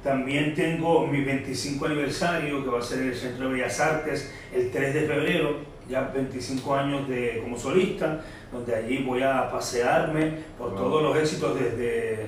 También 0.03 0.53
tengo 0.55 1.05
mi 1.07 1.23
25 1.23 1.85
aniversario, 1.87 2.63
que 2.63 2.69
va 2.69 2.79
a 2.79 2.81
ser 2.81 2.99
en 2.99 3.07
el 3.09 3.15
Centro 3.15 3.47
de 3.47 3.53
Bellas 3.55 3.79
Artes 3.79 4.33
el 4.53 4.71
3 4.71 4.93
de 4.93 5.01
febrero, 5.01 5.57
ya 5.89 6.01
25 6.13 6.75
años 6.75 7.09
de, 7.09 7.39
como 7.43 7.57
solista, 7.57 8.21
donde 8.51 8.75
allí 8.75 9.03
voy 9.03 9.23
a 9.23 9.49
pasearme 9.51 10.33
por 10.57 10.69
Wow. 10.69 10.77
todos 10.79 11.03
los 11.03 11.17
éxitos 11.17 11.59
desde 11.59 12.27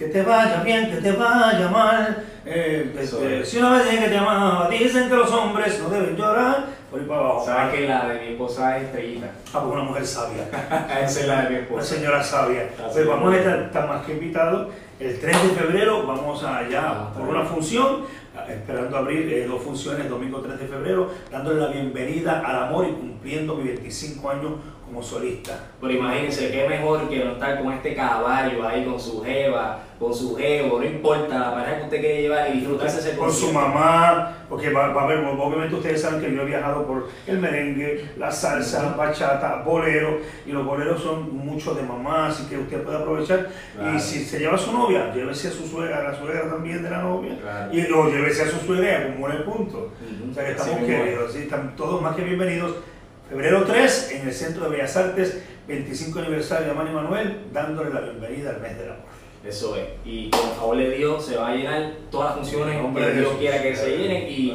que 0.00 0.06
te 0.06 0.22
vaya 0.22 0.62
bien, 0.62 0.90
que 0.90 0.96
te 0.96 1.12
vaya 1.12 1.68
mal. 1.68 2.24
eh, 2.46 3.42
si 3.44 3.58
una 3.58 3.72
vez 3.74 3.86
que 3.86 4.08
te 4.08 4.16
amaba, 4.16 4.66
dicen 4.70 5.10
que 5.10 5.14
los 5.14 5.30
hombres 5.30 5.78
no 5.78 5.90
deben 5.90 6.16
llorar. 6.16 6.64
Por 6.90 7.00
ahí 7.00 7.06
para 7.06 7.20
abajo. 7.20 7.44
Sabes 7.44 7.74
que 7.74 7.86
la 7.86 8.08
de 8.08 8.20
mi 8.20 8.26
esposa 8.32 8.78
es 8.78 8.84
estrellita. 8.84 9.26
Ah, 9.52 9.60
pues 9.60 9.74
una 9.74 9.82
mujer 9.82 10.06
sabia, 10.06 10.44
Esa 11.04 11.20
es 11.20 11.28
la 11.28 11.42
de 11.42 11.48
mi 11.50 11.54
una 11.56 11.58
esposa. 11.64 11.94
señora 11.94 12.22
sabia. 12.24 12.62
Así 12.78 12.94
Pues 12.94 13.06
vamos 13.06 13.34
a 13.34 13.36
es. 13.36 13.46
estar, 13.46 13.88
más 13.88 14.06
que 14.06 14.12
invitados. 14.14 14.68
El 14.98 15.20
3 15.20 15.42
de 15.42 15.48
febrero 15.50 16.06
vamos 16.06 16.42
allá 16.44 16.82
Ah, 16.82 17.12
por 17.14 17.28
una 17.28 17.44
función, 17.44 18.04
esperando 18.48 18.96
abrir 18.96 19.30
eh, 19.32 19.46
dos 19.46 19.62
funciones, 19.62 20.08
domingo 20.08 20.40
3 20.40 20.58
de 20.60 20.66
febrero, 20.66 21.10
dándole 21.30 21.60
la 21.60 21.68
bienvenida 21.68 22.40
al 22.44 22.68
amor 22.68 22.86
y 22.86 22.92
cumpliendo 22.92 23.54
mis 23.56 23.66
25 23.66 24.30
años 24.30 24.52
como 24.90 25.02
solista. 25.02 25.52
Pero 25.80 25.92
imagínense, 25.92 26.50
qué 26.50 26.68
mejor 26.68 27.08
que 27.08 27.24
no 27.24 27.32
estar 27.32 27.62
con 27.62 27.72
este 27.72 27.94
caballo 27.94 28.66
ahí, 28.66 28.84
con 28.84 28.98
su 28.98 29.22
jeva, 29.22 29.78
con 30.00 30.12
su 30.12 30.34
jevo, 30.34 30.80
no 30.80 30.84
importa, 30.84 31.38
la 31.38 31.54
pareja 31.54 31.76
que 31.78 31.84
usted 31.84 32.00
quiere 32.00 32.22
llevar 32.22 32.48
y 32.50 32.58
disfrutarse 32.58 32.98
ese 32.98 33.16
con 33.16 33.30
su 33.32 33.52
mamá, 33.52 34.38
porque 34.48 34.70
va, 34.72 34.88
va 34.88 35.02
a 35.02 35.04
haber, 35.04 35.18
obviamente 35.18 35.76
ustedes 35.76 36.02
saben 36.02 36.20
que 36.20 36.34
yo 36.34 36.42
he 36.42 36.44
viajado 36.46 36.86
por 36.86 37.08
el 37.28 37.38
merengue, 37.38 38.08
la 38.18 38.32
salsa, 38.32 38.96
bachata, 38.96 39.62
bolero, 39.62 40.18
y 40.44 40.50
los 40.50 40.64
boleros 40.66 41.00
son 41.00 41.36
muchos 41.36 41.76
de 41.76 41.82
mamá, 41.84 42.26
así 42.28 42.46
que 42.48 42.58
usted 42.58 42.82
puede 42.82 42.96
aprovechar. 42.96 43.48
Claro. 43.76 43.94
Y 43.96 44.00
si 44.00 44.24
se 44.24 44.40
lleva 44.40 44.54
a 44.56 44.58
su 44.58 44.72
novia, 44.72 45.12
llévese 45.14 45.48
a 45.48 45.52
su 45.52 45.68
suegra, 45.68 45.98
a 46.00 46.02
la 46.10 46.18
suegra 46.18 46.48
también 46.50 46.82
de 46.82 46.90
la 46.90 47.02
novia, 47.02 47.38
Claro. 47.40 47.72
y 47.72 47.80
o 47.92 48.08
llévese 48.10 48.42
a 48.42 48.46
su 48.48 48.58
suegra 48.66 48.90
y 48.90 48.94
acumule 49.10 49.36
puntos. 49.44 49.82
Ujú. 49.82 50.30
O 50.30 50.34
sea 50.34 50.44
que 50.46 50.50
estamos 50.52 50.78
queridos, 50.80 51.32
¿sí? 51.32 51.38
están 51.42 51.76
todos 51.76 52.02
más 52.02 52.16
que 52.16 52.22
bienvenidos. 52.24 52.74
Febrero 53.30 53.62
3 53.64 54.10
en 54.12 54.26
el 54.28 54.34
Centro 54.34 54.64
de 54.64 54.70
Bellas 54.70 54.96
Artes, 54.96 55.40
25 55.68 56.18
aniversario 56.18 56.66
de 56.68 56.74
Manny 56.74 56.90
Manuel, 56.90 57.36
dándole 57.52 57.94
la 57.94 58.00
bienvenida 58.00 58.50
al 58.50 58.60
mes 58.60 58.76
del 58.76 58.88
amor. 58.88 59.04
Eso 59.46 59.76
es. 59.76 59.84
Y 60.04 60.30
con 60.30 60.40
el 60.48 60.54
favor 60.56 60.76
de 60.76 60.90
Dios 60.90 61.24
se 61.24 61.36
va 61.36 61.48
a 61.50 61.54
llenar 61.54 61.92
todas 62.10 62.30
las 62.30 62.38
funciones 62.40 62.84
Hombre 62.84 63.04
que 63.06 63.12
Dios 63.12 63.24
Jesús. 63.26 63.38
quiera 63.38 63.62
que 63.62 63.76
se 63.76 63.96
llenen 63.96 64.28
y 64.28 64.54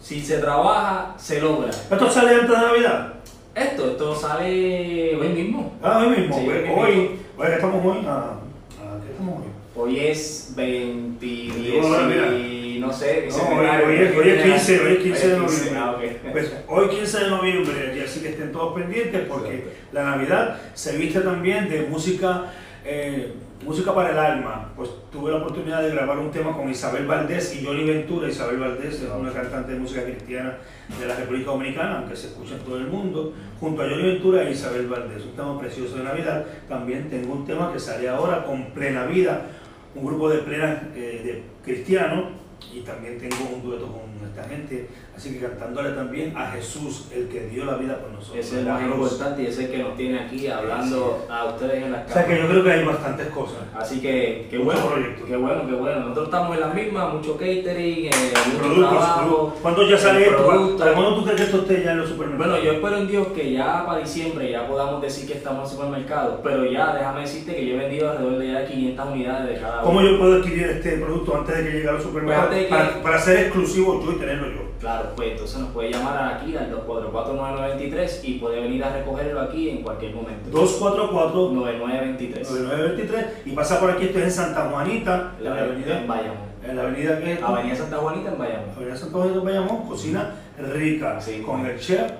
si 0.00 0.20
se 0.22 0.38
trabaja, 0.38 1.14
se 1.18 1.40
logra. 1.40 1.68
¿Esto 1.70 2.10
sale 2.10 2.34
antes 2.34 2.48
de 2.50 2.56
Navidad? 2.56 3.12
Esto, 3.54 3.90
esto 3.90 4.14
sale 4.14 5.16
hoy 5.16 5.28
mismo. 5.28 5.74
Ah, 5.82 5.98
hoy 6.00 6.16
mismo, 6.18 6.38
Sí, 6.38 6.48
hoy 6.48 6.56
hoy, 6.70 7.10
hoy, 7.36 7.46
¿qué 7.46 7.54
estamos 7.54 7.84
hoy? 7.84 8.04
Ah, 8.06 8.34
ah, 8.80 8.98
¿qué 9.04 9.12
estamos 9.12 9.40
hoy? 9.40 9.46
Hoy 9.78 10.00
es 10.00 10.52
20, 10.56 11.26
Digo, 11.26 11.86
ahora, 11.86 12.06
mira. 12.06 12.26
y 12.32 12.55
no 12.86 12.92
sé, 12.92 13.28
No, 13.30 13.58
hoy, 13.58 13.66
hoy 13.66 13.96
es, 13.96 14.16
hoy 14.16 14.28
es 14.30 14.42
15, 14.42 14.80
hoy 14.80 14.92
es 14.92 14.98
15 14.98 15.28
de 15.28 15.34
Hoy 15.34 15.44
es 15.46 15.52
15, 15.52 15.74
noviembre. 15.74 15.80
ah, 15.80 15.90
ok. 15.92 16.32
Pues 16.32 16.52
hoy 16.68 16.88
15 16.88 17.18
de 17.24 17.30
noviembre, 17.30 17.94
y 17.96 18.00
así 18.00 18.20
que 18.20 18.28
estén 18.30 18.52
todos 18.52 18.74
pendientes 18.74 19.22
porque 19.28 19.64
la 19.92 20.04
Navidad 20.04 20.58
se 20.74 20.96
viste 20.96 21.20
también 21.20 21.68
de 21.68 21.82
música, 21.82 22.52
eh, 22.84 23.32
música 23.64 23.94
para 23.94 24.10
el 24.10 24.18
alma. 24.18 24.72
Pues 24.76 24.90
tuve 25.10 25.30
la 25.30 25.38
oportunidad 25.38 25.82
de 25.82 25.90
grabar 25.90 26.18
un 26.18 26.30
tema 26.30 26.56
con 26.56 26.68
Isabel 26.70 27.06
Valdés 27.06 27.56
y 27.56 27.64
Johnny 27.64 27.84
Ventura. 27.84 28.28
Isabel 28.28 28.58
Valdés 28.58 28.94
es 29.02 29.08
una 29.08 29.32
cantante 29.32 29.72
de 29.72 29.78
música 29.78 30.04
cristiana 30.04 30.58
de 31.00 31.06
la 31.06 31.16
República 31.16 31.50
Dominicana, 31.50 31.98
aunque 31.98 32.14
se 32.16 32.28
escucha 32.28 32.54
en 32.54 32.60
todo 32.60 32.76
el 32.76 32.86
mundo, 32.86 33.32
junto 33.58 33.82
a 33.82 33.88
Johnny 33.88 34.02
Ventura 34.02 34.42
e 34.42 34.52
Isabel 34.52 34.86
Valdés. 34.86 35.24
Un 35.24 35.32
tema 35.36 35.58
precioso 35.58 35.96
de 35.96 36.04
Navidad. 36.04 36.44
También 36.68 37.08
tengo 37.10 37.32
un 37.32 37.46
tema 37.46 37.72
que 37.72 37.80
sale 37.80 38.08
ahora 38.08 38.44
con 38.44 38.66
Plena 38.66 39.06
Vida, 39.06 39.46
un 39.94 40.04
grupo 40.04 40.28
de 40.28 40.38
plena 40.40 40.90
eh, 40.94 41.22
de 41.24 41.42
cristianos 41.64 42.26
y 42.74 42.80
también 42.80 43.18
tengo 43.18 43.36
un 43.54 43.62
dueto 43.62 43.86
con 43.86 44.02
esta 44.28 44.44
gente, 44.48 44.88
así 45.16 45.32
que 45.32 45.40
cantándole 45.40 45.90
también 45.90 46.36
a 46.36 46.50
Jesús, 46.50 47.06
el 47.14 47.28
que 47.28 47.46
dio 47.46 47.64
la 47.64 47.76
vida 47.76 47.98
por 48.00 48.10
nosotros. 48.10 48.44
Ese 48.44 48.56
es 48.56 48.66
el 48.66 48.66
más 48.72 48.82
importante 48.82 49.42
y 49.42 49.46
ese 49.46 49.64
es 49.64 49.70
el 49.70 49.76
que 49.76 49.82
nos 49.82 49.96
tiene 49.96 50.18
aquí 50.20 50.46
hablando 50.48 51.26
a 51.30 51.44
ustedes 51.46 51.84
en 51.84 51.92
las 51.92 52.10
O 52.10 52.12
sea 52.12 52.24
que 52.26 52.32
casas. 52.32 52.44
yo 52.44 52.50
creo 52.50 52.64
que 52.64 52.70
hay 52.72 52.84
bastantes 52.84 53.26
cosas. 53.28 53.58
Así 53.74 54.00
que, 54.00 54.46
qué 54.50 54.58
bueno, 54.58 54.80
qué 55.26 55.36
bueno, 55.36 55.66
qué 55.66 55.74
bueno. 55.74 56.00
Nosotros 56.00 56.24
estamos 56.26 56.54
en 56.54 56.60
las 56.60 56.74
mismas, 56.74 57.14
mucho 57.14 57.36
catering, 57.36 58.06
eh, 58.06 58.10
mucho 58.62 58.80
trabajo. 58.88 59.54
¿Cuándo 59.62 59.88
ya 59.88 59.96
sale 59.98 60.18
el 60.26 60.30
esto? 60.34 60.46
producto. 60.46 60.78
¿Para 60.78 60.92
cuándo 60.94 61.14
tú 61.16 61.22
crees 61.24 61.36
que 61.38 61.42
esto 61.44 61.58
esté 61.62 61.82
ya 61.84 61.92
en 61.92 61.98
los 61.98 62.08
supermercados? 62.10 62.52
Bueno, 62.52 62.64
yo 62.64 62.72
espero 62.72 62.96
en 62.98 63.08
Dios 63.08 63.26
que 63.28 63.52
ya 63.52 63.86
para 63.86 64.00
diciembre 64.00 64.50
ya 64.50 64.66
podamos 64.68 65.00
decir 65.00 65.26
que 65.26 65.34
estamos 65.38 65.70
en 65.70 65.76
supermercados, 65.78 66.40
pero 66.42 66.64
ya 66.70 66.94
déjame 66.94 67.20
decirte 67.22 67.54
que 67.54 67.66
yo 67.66 67.74
he 67.74 67.78
vendido 67.78 68.10
alrededor 68.10 68.38
de 68.38 68.52
ya 68.52 68.66
500 68.66 69.06
unidades 69.12 69.54
de 69.54 69.60
cada 69.62 69.82
¿Cómo 69.82 70.00
uno. 70.00 70.10
yo 70.10 70.18
puedo 70.18 70.34
adquirir 70.40 70.66
este 70.66 70.98
producto 70.98 71.36
antes 71.36 71.56
de 71.56 71.64
que 71.64 71.70
llegue 71.72 71.88
a 71.88 71.92
los 71.92 72.02
supermercados? 72.02 72.48
Pues 72.48 72.55
de 72.56 72.64
que- 72.64 72.70
para, 72.70 73.02
para 73.02 73.18
ser 73.18 73.38
exclusivo 73.38 74.02
yo 74.04 74.12
y 74.12 74.16
tenerlo 74.16 74.48
yo. 74.48 74.66
Claro, 74.80 75.10
pues 75.16 75.32
entonces 75.32 75.58
nos 75.58 75.70
puede 75.70 75.90
llamar 75.90 76.34
aquí 76.34 76.54
al 76.56 76.70
244-9923 76.70 78.20
y 78.24 78.34
puede 78.34 78.60
venir 78.60 78.84
a 78.84 78.92
recogerlo 78.96 79.40
aquí 79.40 79.70
en 79.70 79.82
cualquier 79.82 80.14
momento. 80.14 80.50
244 80.50 81.50
9923. 81.52 82.50
9923 82.50 83.26
y 83.46 83.50
pasa 83.52 83.80
por 83.80 83.90
aquí, 83.90 84.06
estoy 84.06 84.22
en 84.22 84.30
Santa 84.30 84.68
Juanita, 84.70 85.32
en 85.38 85.44
la 85.44 85.50
En 85.58 85.64
avenida, 85.64 86.04
Bayamón. 86.06 86.36
en 86.68 86.76
la 86.76 86.82
avenida 86.82 87.18
que 87.20 87.32
es 87.32 87.42
Avenida 87.42 87.74
Santa 87.76 87.96
Juanita 87.96 88.30
en 88.32 88.38
Bayamón. 88.38 88.70
Avenida 88.76 88.96
Santa 88.96 89.18
Juanita 89.18 89.38
de 89.38 89.44
Bayamón, 89.44 89.88
cocina 89.88 90.34
rica, 90.74 91.20
Sí, 91.20 91.42
con 91.44 91.60
bueno. 91.60 91.74
el 91.74 91.80
chef 91.80 92.10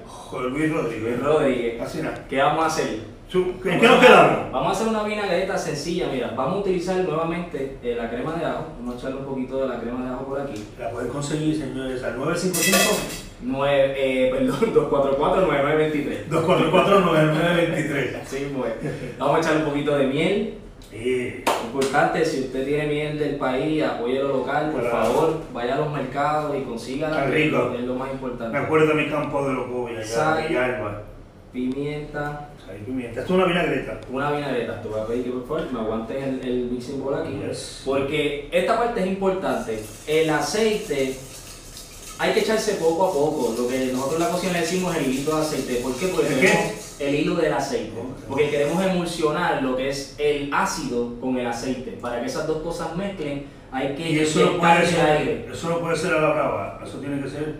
Luis 0.51 0.73
Rodríguez. 0.73 1.03
Luis 1.03 1.23
Rodríguez, 1.23 1.81
Así 1.83 2.03
nada. 2.03 2.25
¿qué 2.29 2.39
vamos 2.39 2.65
a 2.65 2.67
hacer? 2.69 3.16
¿En 3.35 3.81
qué 3.81 3.87
nos 3.89 3.99
quedamos? 4.05 4.53
Vamos 4.53 4.69
a 4.69 4.71
hacer 4.73 4.89
una 4.89 5.03
vinagreta 5.03 5.59
sencilla, 5.59 6.07
mira, 6.13 6.33
vamos 6.37 6.55
a 6.57 6.59
utilizar 6.61 6.97
nuevamente 6.97 7.77
eh, 7.83 7.97
la 7.99 8.09
crema 8.09 8.35
de 8.35 8.45
ajo, 8.45 8.67
vamos 8.79 8.95
a 8.95 8.99
echarle 8.99 9.17
un 9.19 9.27
poquito 9.27 9.63
de 9.63 9.69
la 9.69 9.81
crema 9.81 10.05
de 10.07 10.11
ajo 10.13 10.25
por 10.27 10.41
aquí. 10.41 10.65
La 10.79 10.91
pueden 10.91 11.09
conseguir, 11.11 11.57
señores, 11.57 12.03
al 12.05 12.17
955 12.19 13.27
Nueve, 13.43 13.95
eh, 13.99 14.31
perdón, 14.33 14.57
244-9923. 14.91 16.29
244-9923. 16.31 18.23
Así 18.23 18.53
pues. 18.57 18.73
Vamos 19.19 19.37
a 19.37 19.41
echar 19.41 19.57
un 19.59 19.65
poquito 19.65 19.97
de 19.97 20.07
miel. 20.07 20.55
Eh, 20.93 21.45
Importante, 21.67 22.25
si 22.25 22.41
usted 22.43 22.65
tiene 22.65 22.87
miel 22.87 23.19
del 23.19 23.37
país, 23.37 23.83
apoye 23.83 24.19
lo 24.23 24.29
local, 24.29 24.71
por 24.71 24.81
Claro. 24.81 24.97
favor, 25.05 25.41
vaya 25.53 25.75
a 25.75 25.79
los 25.79 25.93
mercados 25.93 26.57
y 26.57 26.63
consígala. 26.63 27.17
Está 27.19 27.31
que 27.31 27.37
rico. 27.37 27.73
Es 27.77 27.85
lo 27.85 27.95
más 27.97 28.09
me 28.09 28.15
importante. 28.15 28.57
acuerdo 28.57 28.87
de 28.87 28.95
mi 28.95 29.11
campo 29.11 29.45
de 29.47 29.53
en 29.53 30.49
Villalba. 30.49 31.03
Pimienta, 31.53 32.49
Y 32.75 32.85
pimienta. 32.85 33.21
Esto 33.21 33.33
es 33.35 33.39
una 33.39 33.47
vinagreta. 33.47 34.01
Una 34.11 34.33
vinagreta. 34.33 34.83
Te 34.83 34.89
voy 34.89 35.01
a 35.01 35.07
pedir 35.07 35.25
que 35.25 35.31
por 35.31 35.47
favor 35.47 35.73
me 35.73 35.81
aguantes 35.81 36.23
el, 36.23 36.41
el 36.41 36.65
mixing 36.71 37.01
bowl 37.03 37.15
aquí. 37.15 37.39
Yes. 37.47 37.83
Porque 37.85 38.49
esta 38.51 38.79
parte 38.79 39.01
es 39.01 39.07
importante. 39.07 39.83
El 40.07 40.31
aceite 40.31 41.17
hay 42.19 42.33
que 42.33 42.41
echarse 42.41 42.75
poco 42.75 43.07
a 43.07 43.13
poco. 43.13 43.55
Lo 43.57 43.69
que 43.69 43.91
nosotros 43.93 44.21
en 44.21 44.27
la 44.27 44.31
cocina 44.31 44.53
le 44.55 44.61
decimos 44.61 44.97
el 44.97 45.07
hilito 45.07 45.37
de 45.37 45.43
aceite. 45.43 45.75
¿Por 45.77 45.95
qué? 45.97 46.07
Porque 46.09 46.29
¿El 46.33 47.09
el 47.09 47.15
hilo 47.15 47.35
del 47.35 47.53
aceite. 47.53 47.93
Porque 48.29 48.51
queremos 48.51 48.83
emulsionar 48.85 49.63
lo 49.63 49.77
que 49.77 49.89
es 49.91 50.15
el 50.19 50.51
ácido 50.53 51.21
con 51.21 51.37
el 51.39 51.47
aceite. 51.47 51.93
Para 51.93 52.21
que 52.21 52.27
esas 52.27 52.47
dos 52.47 52.63
cosas 52.63 52.97
mezclen, 52.97 53.47
hay 53.71 53.95
que 53.95 54.11
Y 54.11 54.19
eso 54.21 54.53
no 54.53 54.59
puede 54.59 54.87
ser, 54.87 55.01
aire. 55.01 55.49
eso 55.53 55.69
no 55.69 55.81
puede 55.81 55.97
ser 55.97 56.15
a 56.15 56.21
la 56.21 56.33
brava. 56.33 56.81
Eso 56.85 56.99
tiene 56.99 57.23
que 57.23 57.29
ser. 57.29 57.57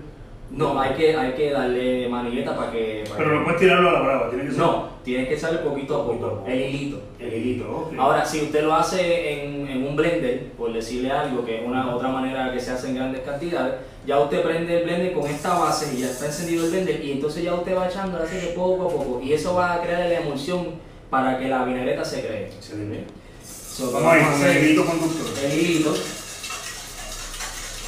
No, 0.51 0.81
hay 0.81 0.95
que, 0.95 1.17
hay 1.17 1.33
que 1.35 1.51
darle 1.51 2.09
manigueta 2.09 2.57
para 2.57 2.73
que. 2.73 3.05
para 3.09 3.19
Pero 3.19 3.39
no 3.39 3.45
puedes 3.45 3.61
tirarlo 3.61 3.91
a 3.91 3.93
la 3.93 4.01
brava, 4.01 4.31
tiene 4.31 4.45
que 4.45 4.51
ser. 4.51 4.59
No, 4.61 4.89
tienes 5.07 5.29
que 5.29 5.35
echarle 5.35 5.61
poquito 5.61 6.03
a 6.03 6.05
Poquito 6.07 6.27
a 6.27 6.31
poco. 6.31 6.47
El 6.49 6.61
hilito. 6.61 7.01
El 7.19 7.33
hilito. 7.33 7.91
Ahora, 7.97 8.27
si 8.27 8.43
usted 8.43 8.63
lo 8.65 8.75
hace 8.75 9.45
en, 9.45 9.67
en 9.69 9.87
un 9.87 9.95
blender, 9.97 10.51
por 10.59 10.73
decirle 10.73 11.11
algo, 11.11 11.45
que 11.47 11.61
es 11.61 11.67
una 11.67 11.95
otra 11.95 12.09
manera 12.09 12.53
que 12.53 12.61
se 12.61 12.73
hace 12.73 12.89
en 12.89 12.97
grandes 12.97 13.23
cantidades, 13.23 13.75
ya 14.05 14.19
usted 14.21 14.43
prende 14.43 14.79
el 14.79 14.85
blender 14.85 15.13
con 15.15 15.27
esta 15.31 15.59
base 15.59 15.95
y 15.97 16.01
ya 16.01 16.11
está 16.11 16.27
encendido 16.27 16.65
el 16.65 16.71
blender 16.73 17.05
y 17.05 17.13
entonces 17.13 17.45
ya 17.45 17.55
usted 17.55 17.77
va 17.77 17.89
echando 17.89 18.19
el 18.19 18.25
aceite 18.25 18.49
poco 18.49 18.85
a 18.87 18.91
poco 18.91 19.21
y 19.23 19.33
eso 19.33 19.55
va 19.55 19.75
a 19.75 19.81
crear 19.81 20.09
la 20.09 20.19
emulsión 20.21 20.75
para 21.09 21.39
que 21.39 21.49
la 21.49 21.65
vinagreta 21.65 22.05
se 22.05 22.21
cree. 22.27 22.47
Excelente. 22.47 23.05
So, 23.45 23.93
Vamos 23.93 24.13
con 24.13 24.35
hacer 24.35 24.57
el 24.57 24.65
hilito 24.65 24.85
conductor. 24.87 25.27
el 25.45 25.53
hilito. 25.61 25.91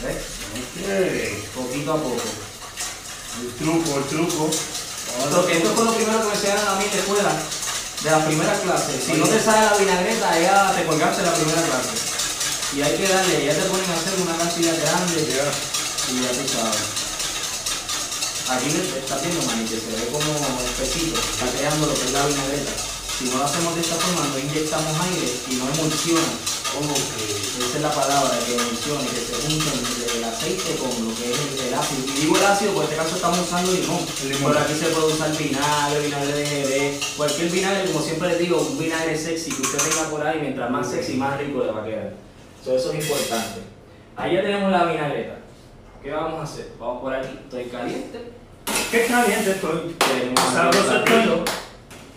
¿Ves? 0.03 0.39
Ok. 0.55 1.63
Poquito 1.65 1.93
a 1.93 1.97
poco. 1.97 2.23
El 3.43 3.49
truco, 3.55 3.99
el 3.99 4.05
truco. 4.05 4.51
Esto, 5.19 5.49
esto 5.49 5.75
fue 5.75 5.85
lo 5.85 5.95
primero 5.95 6.21
que 6.23 6.29
me 6.29 6.35
enseñaron 6.35 6.69
a 6.69 6.75
mí 6.77 6.85
la 6.91 6.99
escuela, 6.99 7.33
de 8.03 8.11
las 8.11 8.25
primeras 8.25 8.59
clases. 8.61 9.05
Si 9.05 9.13
no 9.15 9.27
te 9.27 9.41
sale 9.41 9.67
la 9.67 9.77
vinagreta, 9.77 10.39
ya 10.39 10.73
te 10.75 10.87
colgaste 10.87 11.23
la 11.23 11.35
primera 11.35 11.63
clase. 11.63 11.95
Y 12.77 12.83
hay 12.83 12.97
que 12.97 13.09
darle, 13.09 13.45
ya 13.45 13.55
te 13.55 13.63
ponen 13.67 13.91
a 13.91 13.95
hacer 13.95 14.15
una 14.23 14.37
cantidad 14.37 14.77
grande 14.79 15.19
y 15.19 16.23
ya 16.23 16.31
tú 16.31 16.45
sabes. 16.49 16.99
Aquí 18.49 18.69
está 18.69 19.17
mani, 19.17 19.65
que 19.69 19.77
se 19.77 19.93
ve 19.93 20.09
como 20.13 20.25
espesito, 20.65 21.21
está 21.21 21.47
creando 21.53 21.87
lo 21.87 21.95
que 21.95 22.05
es 22.05 22.13
la 22.13 22.27
vinagreta. 22.27 22.73
Si 23.19 23.25
no 23.25 23.39
lo 23.39 23.45
hacemos 23.45 23.75
de 23.75 23.81
esta 23.83 23.97
forma, 23.97 24.29
no 24.29 24.39
inyectamos 24.39 25.01
aire 25.05 25.29
y 25.51 25.55
no 25.57 25.69
emulsiona. 25.69 26.58
Ok. 26.77 27.39
Esa 27.59 27.77
es 27.77 27.83
la 27.83 27.91
palabra, 27.91 28.39
que 28.47 28.55
emulsione, 28.55 29.09
que 29.09 29.21
se 29.21 29.35
junten 29.35 30.17
el 30.17 30.25
aceite 30.25 30.77
con 30.77 30.91
lo 31.09 31.15
que 31.15 31.31
es 31.33 31.67
el, 31.67 31.75
ácido. 31.75 32.07
Y 32.07 32.21
digo 32.21 32.37
el 32.37 32.47
ácido, 32.47 32.73
porque 32.73 32.95
en 32.95 33.01
este 33.01 33.05
caso 33.05 33.17
estamos 33.17 33.39
usando 33.41 33.73
limón. 33.73 33.99
El 34.23 34.29
limón. 34.29 34.53
Pero 34.53 34.65
aquí 34.65 34.75
se 34.75 34.87
puede 34.87 35.07
usar 35.13 35.37
vinagre, 35.37 36.01
vinagre 36.01 36.33
de 36.33 36.47
jerez, 36.47 37.01
cualquier 37.17 37.51
vinagre, 37.51 37.91
como 37.91 38.01
siempre 38.01 38.29
les 38.29 38.39
digo, 38.39 38.61
un 38.61 38.79
vinagre 38.79 39.19
sexy 39.19 39.51
que 39.51 39.63
usted 39.63 39.79
tenga 39.79 40.09
por 40.09 40.27
ahí, 40.27 40.39
mientras 40.41 40.71
más 40.71 40.89
sexy, 40.89 41.15
más 41.15 41.39
rico 41.39 41.65
le 41.65 41.73
va 41.73 41.83
a 41.83 41.85
quedar. 41.85 42.13
So, 42.65 42.77
eso 42.77 42.93
es 42.93 43.05
importante. 43.05 43.61
Ahí 44.17 44.35
ya 44.35 44.43
tenemos 44.43 44.71
la 44.71 44.85
vinagreta. 44.85 45.39
¿Qué 46.03 46.11
vamos 46.13 46.41
a 46.41 46.43
hacer? 46.45 46.73
Vamos 46.79 47.03
por 47.03 47.15
aquí, 47.15 47.39
estoy 47.45 47.65
caliente. 47.65 48.33
Qué 48.91 49.07
caliente 49.07 49.51
estoy. 49.51 49.97
Tenemos 49.99 50.41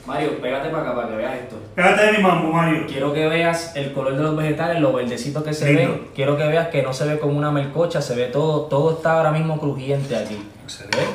Mario, 0.06 0.42
pégate 0.42 0.70
para 0.70 0.82
acá 0.84 0.96
para 0.96 1.08
que 1.10 1.16
veas 1.16 1.34
esto. 1.36 1.56
Pégate 1.76 2.06
de 2.08 2.12
mi 2.14 2.24
mambo, 2.24 2.52
Mario. 2.52 2.86
Quiero 2.88 3.14
que 3.14 3.28
veas 3.28 3.76
el 3.76 3.94
color 3.94 4.16
de 4.16 4.24
los 4.24 4.36
vegetales, 4.36 4.80
lo 4.82 4.94
verdecito 4.94 5.44
que 5.44 5.54
se 5.54 5.74
Lindo. 5.74 5.92
ven. 5.94 6.08
Quiero 6.16 6.36
que 6.38 6.48
veas 6.48 6.70
que 6.70 6.82
no 6.82 6.92
se 6.94 7.06
ve 7.08 7.20
como 7.20 7.38
una 7.38 7.52
melcocha, 7.52 8.02
se 8.02 8.16
ve 8.16 8.26
todo, 8.28 8.62
todo 8.64 8.94
está 8.98 9.14
ahora 9.18 9.32
mismo 9.32 9.60
crujiente 9.60 10.16
aquí. 10.16 10.42
Excelente. 10.64 11.06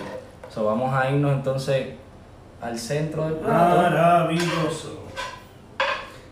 So, 0.54 0.64
vamos 0.64 0.94
a 0.94 1.10
irnos 1.10 1.32
entonces 1.32 1.88
al 2.62 2.78
centro 2.78 3.24
del 3.24 3.34
plato. 3.34 3.76
Maravilloso. 3.82 5.02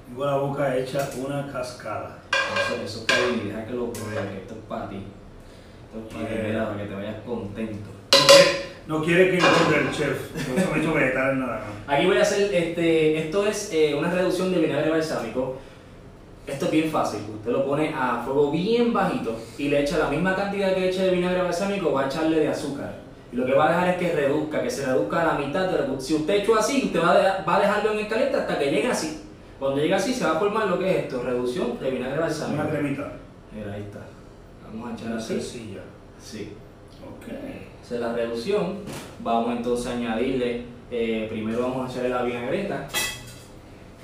Tengo 0.09 0.25
la 0.25 0.37
boca 0.37 0.77
hecha 0.77 1.09
una 1.27 1.51
cascada. 1.53 2.19
Eso, 2.31 2.81
eso 2.85 3.01
está 3.01 3.15
bien, 3.33 3.49
deja 3.49 3.65
que 3.67 3.73
lo 3.73 3.93
pruebe, 3.93 4.29
que 4.31 4.37
esto 4.39 4.55
es 4.55 4.61
para 4.69 4.89
ti. 4.89 5.03
Esto 5.87 6.07
es 6.09 6.15
para 6.15 6.29
que, 6.29 6.35
Yeah. 6.35 6.49
mira, 6.49 6.67
para 6.69 6.79
que 6.79 6.85
te 6.89 6.95
vayas 6.95 7.17
contento. 7.27 7.91
No 8.87 9.03
quiere, 9.03 9.31
que 9.31 9.37
encuentre 9.39 9.81
el 9.81 9.91
chef. 9.91 10.49
No 10.49 10.61
se 10.61 10.67
me 10.69 10.75
ha 10.75 10.79
hecho 10.79 10.95
vegetales 10.95 11.37
nada 11.39 11.65
más. 11.87 11.97
Aquí 11.97 12.07
voy 12.07 12.19
a 12.19 12.23
hacer, 12.23 12.55
este, 12.55 13.19
esto 13.19 13.47
es 13.47 13.71
eh, 13.73 13.95
una 13.95 14.11
reducción 14.11 14.53
de 14.53 14.61
vinagre 14.61 14.91
balsámico. 14.91 15.57
Esto 16.47 16.67
es 16.67 16.71
bien 16.71 16.91
fácil, 16.91 17.21
usted 17.39 17.53
lo 17.53 17.65
pone 17.65 17.95
a 17.97 18.23
fuego 18.23 18.51
bien 18.51 18.93
bajito 18.93 19.35
y 19.57 19.71
le 19.71 19.81
echa 19.81 19.97
la 19.97 20.11
misma 20.11 20.37
cantidad 20.37 20.75
que 20.75 20.91
eche 20.91 21.05
de 21.05 21.11
vinagre 21.13 21.41
balsámico, 21.41 21.91
va 21.91 22.03
a 22.03 22.07
echarle 22.07 22.39
de 22.39 22.49
azúcar. 22.49 22.97
Y 23.33 23.37
lo 23.37 23.47
que 23.47 23.55
va 23.55 23.67
a 23.67 23.69
dejar 23.71 23.89
es 23.89 23.97
que 23.97 24.13
reduzca, 24.15 24.63
que 24.63 24.71
se 24.71 24.85
reduzca 24.85 25.23
a 25.23 25.25
la 25.25 25.47
mitad. 25.47 25.67
De 25.71 26.01
si 26.01 26.15
usted 26.15 26.35
echó 26.35 26.55
así, 26.57 26.83
usted 26.85 27.01
va 27.01 27.13
a, 27.13 27.45
va 27.45 27.57
a 27.57 27.61
dejarlo 27.61 27.93
en 27.93 28.01
el 28.01 28.09
caliente 28.09 28.37
hasta 28.37 28.59
que 28.59 28.71
llegue 28.71 28.89
así. 28.89 29.23
Cuando 29.59 29.81
llegue 29.81 29.95
así 29.95 30.13
se 30.13 30.25
va 30.25 30.33
a 30.33 30.39
formar 30.39 30.69
lo 30.69 30.79
que 30.79 30.91
es 30.91 31.05
esto, 31.05 31.23
reducción 31.23 31.79
de 31.81 31.91
vinagre 31.91 32.21
balsámico. 32.21 32.61
Una 32.63 32.71
cremita. 32.71 33.13
Mira, 33.51 33.73
ahí 33.73 33.83
está. 33.83 34.01
Vamos 34.67 34.91
a 34.91 34.95
echar 34.95 35.17
así. 35.17 35.41
sencilla. 35.41 35.81
Sí. 36.23 36.53
Ok. 37.09 37.33
Esa 37.85 37.95
es 37.97 38.01
la 38.01 38.13
reducción. 38.13 38.79
Vamos 39.21 39.57
entonces 39.57 39.87
a 39.87 39.91
añadirle, 39.93 40.65
eh, 40.91 41.27
primero 41.31 41.63
vamos 41.63 41.89
a 41.89 41.93
echarle 41.93 42.11
la 42.11 42.23
vinagreta. 42.23 42.87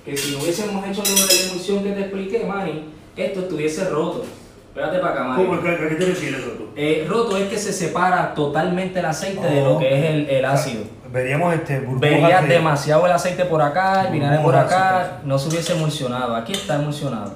Que 0.04 0.16
si 0.16 0.32
no 0.32 0.42
hubiésemos 0.42 0.86
hecho 0.86 1.02
lo 1.02 1.08
de 1.10 1.26
la 1.34 1.48
emulsión 1.48 1.82
que 1.82 1.92
te 1.92 2.00
expliqué, 2.00 2.44
Manny, 2.46 2.84
esto 3.16 3.40
estuviese 3.40 3.88
roto. 3.90 4.24
Espérate 4.68 4.98
para 4.98 5.12
acá, 5.14 5.24
Manny. 5.24 5.44
¿Cómo? 5.44 5.54
¿A 5.58 5.62
qué 5.62 5.94
te 5.96 6.06
refieres, 6.06 6.42
Soto? 6.42 6.70
Eh, 6.76 7.04
roto 7.08 7.36
es 7.36 7.48
que 7.48 7.58
se 7.58 7.72
separa 7.72 8.32
totalmente 8.34 9.00
el 9.00 9.04
aceite 9.04 9.46
de 9.46 9.62
lo 9.62 9.78
que 9.78 9.98
es 9.98 10.04
el, 10.10 10.28
el 10.30 10.44
ácido. 10.44 10.84
Veríamos 11.12 11.52
este 11.54 11.80
Verías 11.80 12.42
de- 12.42 12.48
demasiado 12.54 13.04
el 13.04 13.12
aceite 13.12 13.44
por 13.44 13.60
acá, 13.60 14.06
el 14.06 14.12
vinagre 14.12 14.42
por 14.44 14.54
acá, 14.54 15.20
no 15.24 15.38
se 15.38 15.48
hubiese 15.48 15.72
emulsionado. 15.72 16.36
Aquí 16.36 16.52
está 16.52 16.76
emulsionado. 16.76 17.32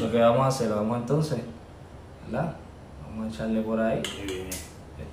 Lo 0.00 0.10
que 0.10 0.18
vamos 0.18 0.40
a 0.42 0.48
hacer, 0.48 0.68
lo 0.68 0.76
vamos 0.76 0.98
entonces, 0.98 1.38
¿verdad? 2.26 2.56
Vamos 3.08 3.32
a 3.32 3.34
echarle 3.34 3.60
por 3.62 3.78
ahí. 3.80 4.02
Muy 4.18 4.34
bien. 4.34 4.46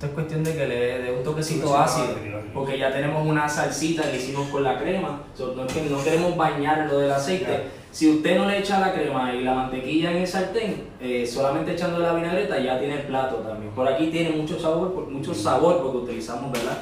Esto 0.00 0.06
es 0.06 0.12
cuestión 0.14 0.42
de 0.42 0.56
que 0.56 0.66
le 0.66 0.98
dé 1.02 1.12
un 1.12 1.22
toquecito 1.22 1.76
ácido, 1.76 2.16
porque 2.54 2.78
ya 2.78 2.90
tenemos 2.90 3.26
una 3.26 3.46
salsita 3.46 4.10
que 4.10 4.16
hicimos 4.16 4.48
con 4.48 4.64
la 4.64 4.78
crema, 4.78 5.24
so, 5.36 5.54
no, 5.54 5.66
es 5.66 5.72
que 5.74 5.82
no 5.90 6.02
queremos 6.02 6.34
bañar 6.38 6.88
lo 6.90 7.00
del 7.00 7.12
aceite. 7.12 7.64
Si 7.92 8.08
usted 8.08 8.38
no 8.38 8.46
le 8.48 8.60
echa 8.60 8.80
la 8.80 8.94
crema 8.94 9.34
y 9.34 9.44
la 9.44 9.52
mantequilla 9.52 10.10
en 10.12 10.16
el 10.16 10.26
sartén, 10.26 10.84
eh, 11.02 11.26
solamente 11.26 11.72
echando 11.72 11.98
la 11.98 12.14
vinagreta 12.14 12.58
ya 12.58 12.78
tiene 12.78 12.94
el 12.94 13.02
plato 13.02 13.36
también. 13.46 13.72
Por 13.72 13.86
aquí 13.86 14.06
tiene 14.06 14.30
mucho 14.30 14.58
sabor, 14.58 15.06
mucho 15.10 15.34
sabor 15.34 15.82
porque 15.82 15.98
utilizamos, 15.98 16.50
¿verdad? 16.50 16.78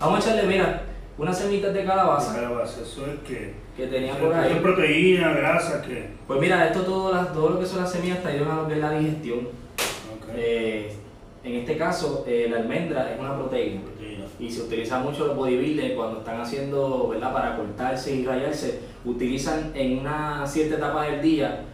Vamos 0.00 0.20
a 0.26 0.30
echarle, 0.30 0.48
mira, 0.50 0.82
unas 1.18 1.36
semitas 1.38 1.74
de 1.74 1.84
calabaza 1.84 2.34
Calabaza, 2.34 2.80
eso 2.80 3.04
es 3.04 3.18
que. 3.28 3.52
que 3.76 3.86
tenía 3.88 4.14
por 4.18 4.32
ahí. 4.32 4.50
es 4.50 4.58
proteína, 4.62 5.34
grasa, 5.34 5.82
que. 5.82 6.08
Pues 6.26 6.40
mira, 6.40 6.66
esto 6.68 6.80
todo, 6.84 7.12
las- 7.12 7.34
todo 7.34 7.50
lo 7.50 7.60
que 7.60 7.66
son 7.66 7.80
las 7.82 7.92
semillas 7.92 8.22
te 8.22 8.28
ayudan 8.30 8.52
a 8.52 8.62
lo 8.62 8.66
que 8.68 8.72
es 8.72 8.80
la 8.80 8.92
digestión. 8.92 9.40
Ok. 9.40 10.28
Eh, 10.34 10.96
en 11.44 11.56
este 11.56 11.76
caso, 11.76 12.24
eh, 12.26 12.46
la 12.50 12.58
almendra 12.58 13.12
es 13.12 13.18
una 13.18 13.36
proteína. 13.36 13.80
Proteína. 13.82 14.24
Y 14.38 14.50
se 14.50 14.62
utiliza 14.62 14.98
mucho 15.00 15.26
los 15.26 15.36
bodybuilders 15.36 15.94
cuando 15.94 16.18
están 16.20 16.40
haciendo, 16.40 17.08
¿verdad? 17.08 17.32
Para 17.32 17.56
cortarse 17.56 18.14
y 18.14 18.24
rayarse, 18.24 18.80
utilizan 19.04 19.72
en 19.74 19.98
una 19.98 20.46
cierta 20.46 20.76
etapa 20.76 21.04
del 21.04 21.22
día 21.22 21.64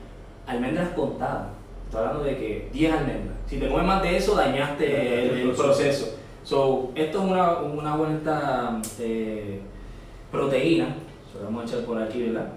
almendras 0.46 0.90
contadas. 0.90 1.48
Estoy 1.86 2.00
hablando 2.00 2.24
de 2.24 2.36
que 2.36 2.68
10 2.72 2.92
almendras. 2.92 3.36
Si 3.46 3.58
te 3.58 3.68
comes 3.68 3.86
más 3.86 4.02
de 4.02 4.16
eso, 4.16 4.34
dañaste 4.34 5.24
el, 5.24 5.48
el 5.48 5.50
proceso. 5.52 6.18
So, 6.44 6.92
esto 6.94 7.18
es 7.18 7.24
una, 7.24 7.58
una 7.58 7.96
buena 7.96 8.80
eh, 8.98 9.60
proteína. 10.30 10.94
Se 11.30 11.38
lo 11.38 11.44
vamos 11.44 11.64
a 11.64 11.66
echar 11.66 11.84
por 11.84 12.00
aquí, 12.00 12.22
¿verdad? 12.22 12.52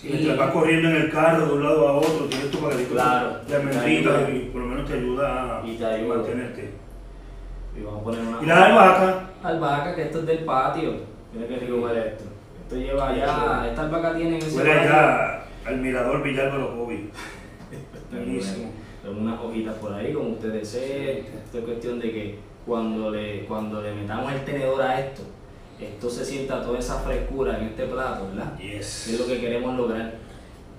Si 0.00 0.08
mientras 0.08 0.38
vas 0.38 0.50
corriendo 0.50 0.88
en 0.88 0.96
el 0.96 1.10
carro 1.10 1.46
de 1.46 1.52
un 1.52 1.62
lado 1.62 1.88
a 1.88 1.92
otro, 1.98 2.24
tienes 2.30 2.50
tu 2.50 2.58
paquetito 2.58 2.94
Claro. 2.94 3.36
de 3.46 3.56
almendritas 3.56 4.30
y 4.30 4.38
por 4.50 4.62
lo 4.62 4.66
menos 4.68 4.88
te 4.88 4.94
ayuda 4.94 5.60
a 5.60 5.66
Y 5.66 5.76
te 5.76 5.84
ayuda. 5.84 6.16
mantenerte. 6.16 6.70
Y 7.78 7.82
vamos 7.82 8.00
a 8.00 8.04
poner 8.04 8.20
una. 8.26 8.42
Y 8.42 8.46
la 8.46 8.64
albahaca, 8.66 9.30
albahaca, 9.42 9.94
que 9.94 10.02
esto 10.02 10.20
es 10.20 10.26
del 10.26 10.38
patio. 10.44 10.94
Mira 11.34 11.46
qué 11.48 11.56
rico 11.56 11.76
huele 11.76 12.00
esto. 12.08 12.24
Esto 12.62 12.76
lleva 12.76 13.14
ya. 13.14 13.66
Esta 13.68 13.82
albahaca 13.82 14.14
tiene 14.16 14.36
en 14.38 14.42
ese 14.42 14.56
huele 14.56 14.70
patio- 14.74 14.90
ya 14.90 15.44
al 15.66 15.76
mirador 15.78 16.22
Villalba 16.22 16.56
los 16.56 16.70
Hobby. 16.70 17.10
Buenísimo. 18.10 18.70
Con 19.04 19.18
unas 19.22 19.40
hojitas 19.40 19.74
por 19.76 19.92
ahí, 19.94 20.12
como 20.12 20.30
usted 20.30 20.52
desee. 20.52 21.22
Sí. 21.22 21.28
Esto 21.44 21.58
es 21.58 21.64
cuestión 21.64 22.00
de 22.00 22.10
que 22.10 22.38
cuando 22.66 23.10
le, 23.10 23.44
cuando 23.46 23.82
le 23.82 23.94
metamos 23.94 24.32
el 24.32 24.44
tenedor 24.44 24.80
a 24.82 24.98
esto, 25.00 25.22
esto 25.80 26.10
se 26.10 26.24
sienta 26.24 26.62
toda 26.62 26.78
esa 26.78 26.98
frescura 27.00 27.58
en 27.58 27.66
este 27.66 27.84
plato, 27.86 28.28
¿verdad? 28.28 28.56
Yes. 28.58 29.04
Que 29.06 29.14
es 29.14 29.20
lo 29.20 29.26
que 29.26 29.40
queremos 29.40 29.76
lograr. 29.76 30.14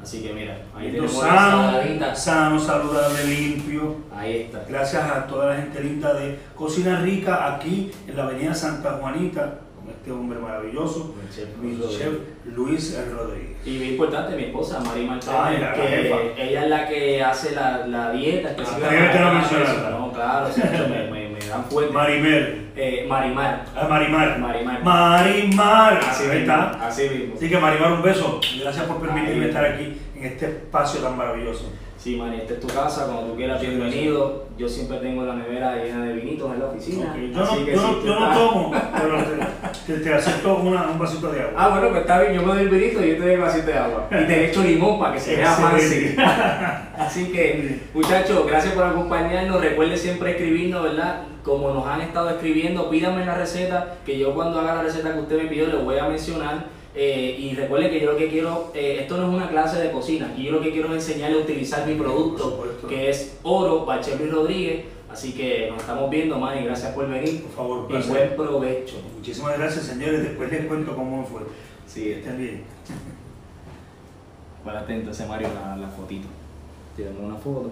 Así 0.01 0.23
que 0.23 0.33
mira, 0.33 0.57
ahí 0.75 0.87
tenemos 0.91 1.13
la 1.13 1.19
sano, 1.29 1.65
ensaladita. 1.69 2.15
sano, 2.15 2.59
saludable, 2.59 3.23
limpio. 3.25 3.97
Ahí 4.15 4.37
está. 4.37 4.65
Gracias 4.67 5.03
a 5.03 5.27
toda 5.27 5.49
la 5.49 5.55
gente 5.57 5.79
linda 5.83 6.13
de 6.15 6.39
Cocina 6.55 6.99
Rica 7.01 7.53
aquí 7.55 7.91
en 8.07 8.17
la 8.17 8.23
avenida 8.23 8.53
Santa 8.55 8.93
Juanita 8.99 9.59
con 9.75 9.89
este 9.89 10.11
hombre 10.11 10.39
maravilloso, 10.39 11.13
El 11.23 11.35
chef 11.35 11.55
mi 11.57 11.75
Luis 11.75 11.97
chef 11.97 12.13
Luis 12.45 12.97
Rodríguez. 13.13 13.57
Y 13.65 13.77
bien 13.77 13.91
importante, 13.91 14.35
mi 14.35 14.43
esposa, 14.45 14.79
Mari 14.79 15.05
Martínez, 15.05 15.35
Ay, 15.39 15.57
la 15.59 15.73
que 15.73 15.81
jefa. 15.87 16.15
ella 16.37 16.63
es 16.63 16.69
la 16.69 16.87
que 16.87 17.23
hace 17.23 17.55
la, 17.55 17.85
la 17.87 18.11
dieta. 18.11 18.55
Ah, 18.57 18.77
pero 18.79 18.91
yo 18.91 19.11
te 19.11 19.19
lo 19.19 19.25
para- 19.25 19.33
mencionaba. 19.33 19.89
No, 19.91 20.11
claro, 20.13 20.49
sí, 20.53 20.61
me, 20.63 20.87
me, 20.87 21.11
me 21.11 21.20
dan 21.51 21.65
fuerte. 21.65 21.93
Maribel, 21.93 22.57
Eh, 22.75 23.05
Marimar. 23.07 23.65
Ah, 23.75 23.85
Marimar. 23.87 24.39
Marimar. 24.39 24.83
Marimar. 24.83 25.99
Así 26.09 26.23
Ahí 26.23 26.39
mismo, 26.39 26.53
está. 26.53 26.87
Así 26.87 27.09
mismo. 27.09 27.35
Así 27.35 27.49
que 27.49 27.57
Marimar, 27.59 27.91
un 27.93 28.01
beso. 28.01 28.39
Gracias 28.61 28.85
por 28.85 28.97
permitirme 29.01 29.43
Ahí. 29.43 29.49
estar 29.49 29.65
aquí 29.65 29.97
en 30.17 30.25
este 30.25 30.45
espacio 30.47 31.01
tan 31.01 31.17
maravilloso. 31.17 31.71
Sí, 31.97 32.15
Mani, 32.15 32.37
esta 32.37 32.53
es 32.55 32.59
tu 32.59 32.67
casa, 32.67 33.05
cuando 33.05 33.27
tú 33.27 33.35
quieras, 33.35 33.61
bienvenido. 33.61 34.47
Yo 34.57 34.67
siempre 34.67 34.97
tengo 34.97 35.23
la 35.23 35.35
nevera 35.35 35.75
llena 35.75 36.03
de 36.05 36.13
vinitos 36.13 36.51
en 36.51 36.59
la 36.59 36.65
oficina. 36.65 37.15
Yo, 37.15 37.27
no, 37.27 37.39
yo, 37.39 37.45
si 37.45 37.75
no, 37.75 37.91
tú 37.95 38.07
yo 38.07 38.15
no 38.19 38.25
estás- 38.25 38.37
tomo, 38.39 38.73
pero 38.99 39.17
te, 39.85 39.93
te, 39.93 39.99
te 39.99 40.13
acepto 40.15 40.55
una- 40.55 40.87
un 40.87 40.97
vasito 40.97 41.31
de 41.31 41.41
agua. 41.41 41.53
Ah, 41.55 41.69
bueno, 41.69 41.89
pues 41.89 42.01
está 42.01 42.21
bien, 42.21 42.33
yo 42.33 42.41
me 42.41 42.53
doy 42.55 42.63
el 42.63 42.69
vinito 42.69 43.05
y 43.05 43.09
yo 43.09 43.13
te 43.17 43.19
doy 43.21 43.33
el 43.33 43.39
vasito 43.41 43.67
de 43.67 43.77
agua. 43.77 44.07
Y 44.09 44.25
te 44.25 44.45
echo 44.49 44.63
limón 44.63 44.99
para 44.99 45.13
que 45.13 45.19
se 45.19 45.35
vea 45.35 45.51
fancy. 45.51 46.15
Así 46.97 47.25
que, 47.31 47.79
muchachos, 47.93 48.47
gracias 48.47 48.73
por 48.73 48.83
acompañarnos. 48.83 49.61
Recuerden 49.61 49.97
siempre 49.97 50.31
escribirnos, 50.31 50.81
¿verdad? 50.83 51.21
Como 51.43 51.73
nos 51.73 51.86
han 51.88 52.01
estado 52.01 52.30
escribiendo, 52.30 52.89
pídanme 52.89 53.25
la 53.25 53.36
receta, 53.36 53.95
que 54.06 54.17
yo 54.19 54.34
cuando 54.36 54.60
haga 54.60 54.75
la 54.75 54.84
receta 54.84 55.13
que 55.13 55.19
usted 55.21 55.41
me 55.43 55.49
pidió, 55.49 55.67
les 55.67 55.84
voy 55.84 55.97
a 55.97 56.08
mencionar. 56.08 56.65
Eh, 56.93 57.38
y 57.39 57.56
recuerden 57.56 57.89
que 57.89 58.01
yo 58.01 58.12
lo 58.12 58.17
que 58.17 58.27
quiero, 58.30 58.71
eh, 58.75 58.97
esto 59.01 59.15
no 59.17 59.30
es 59.30 59.34
una 59.34 59.49
clase 59.49 59.82
de 59.82 59.91
cocina, 59.91 60.27
aquí 60.32 60.43
yo 60.43 60.51
lo 60.51 60.60
que 60.62 60.71
quiero 60.71 60.89
es 60.93 61.08
enseñarle 61.08 61.38
a 61.38 61.41
utilizar 61.41 61.88
mi 61.88 61.95
producto, 61.95 62.62
que 62.89 63.10
es 63.10 63.39
Oro, 63.43 63.86
Bachel 63.86 64.19
Luis 64.19 64.32
Rodríguez. 64.32 64.86
Así 65.10 65.34
que 65.34 65.67
nos 65.69 65.80
estamos 65.80 66.10
viendo, 66.10 66.38
Manny, 66.38 66.63
gracias 66.65 66.93
por 66.93 67.10
venir. 67.10 67.43
Por 67.43 67.51
favor, 67.54 67.86
Y 67.86 67.91
placer. 67.91 68.12
buen 68.12 68.36
provecho. 68.36 68.95
Muchísimas 69.17 69.58
gracias, 69.58 69.86
señores. 69.86 70.23
Después 70.23 70.49
les 70.51 70.65
cuento 70.67 70.95
cómo 70.95 71.25
fue. 71.25 71.41
Sí, 71.86 72.12
Estén 72.12 72.38
bien. 72.38 72.63
Para 74.63 74.82
atento 74.82 75.12
ese 75.12 75.25
Mario 75.25 75.49
la, 75.54 75.75
la 75.75 75.88
fotito. 75.89 76.27
Tiramos 76.95 77.19
una 77.21 77.36
foto. 77.36 77.71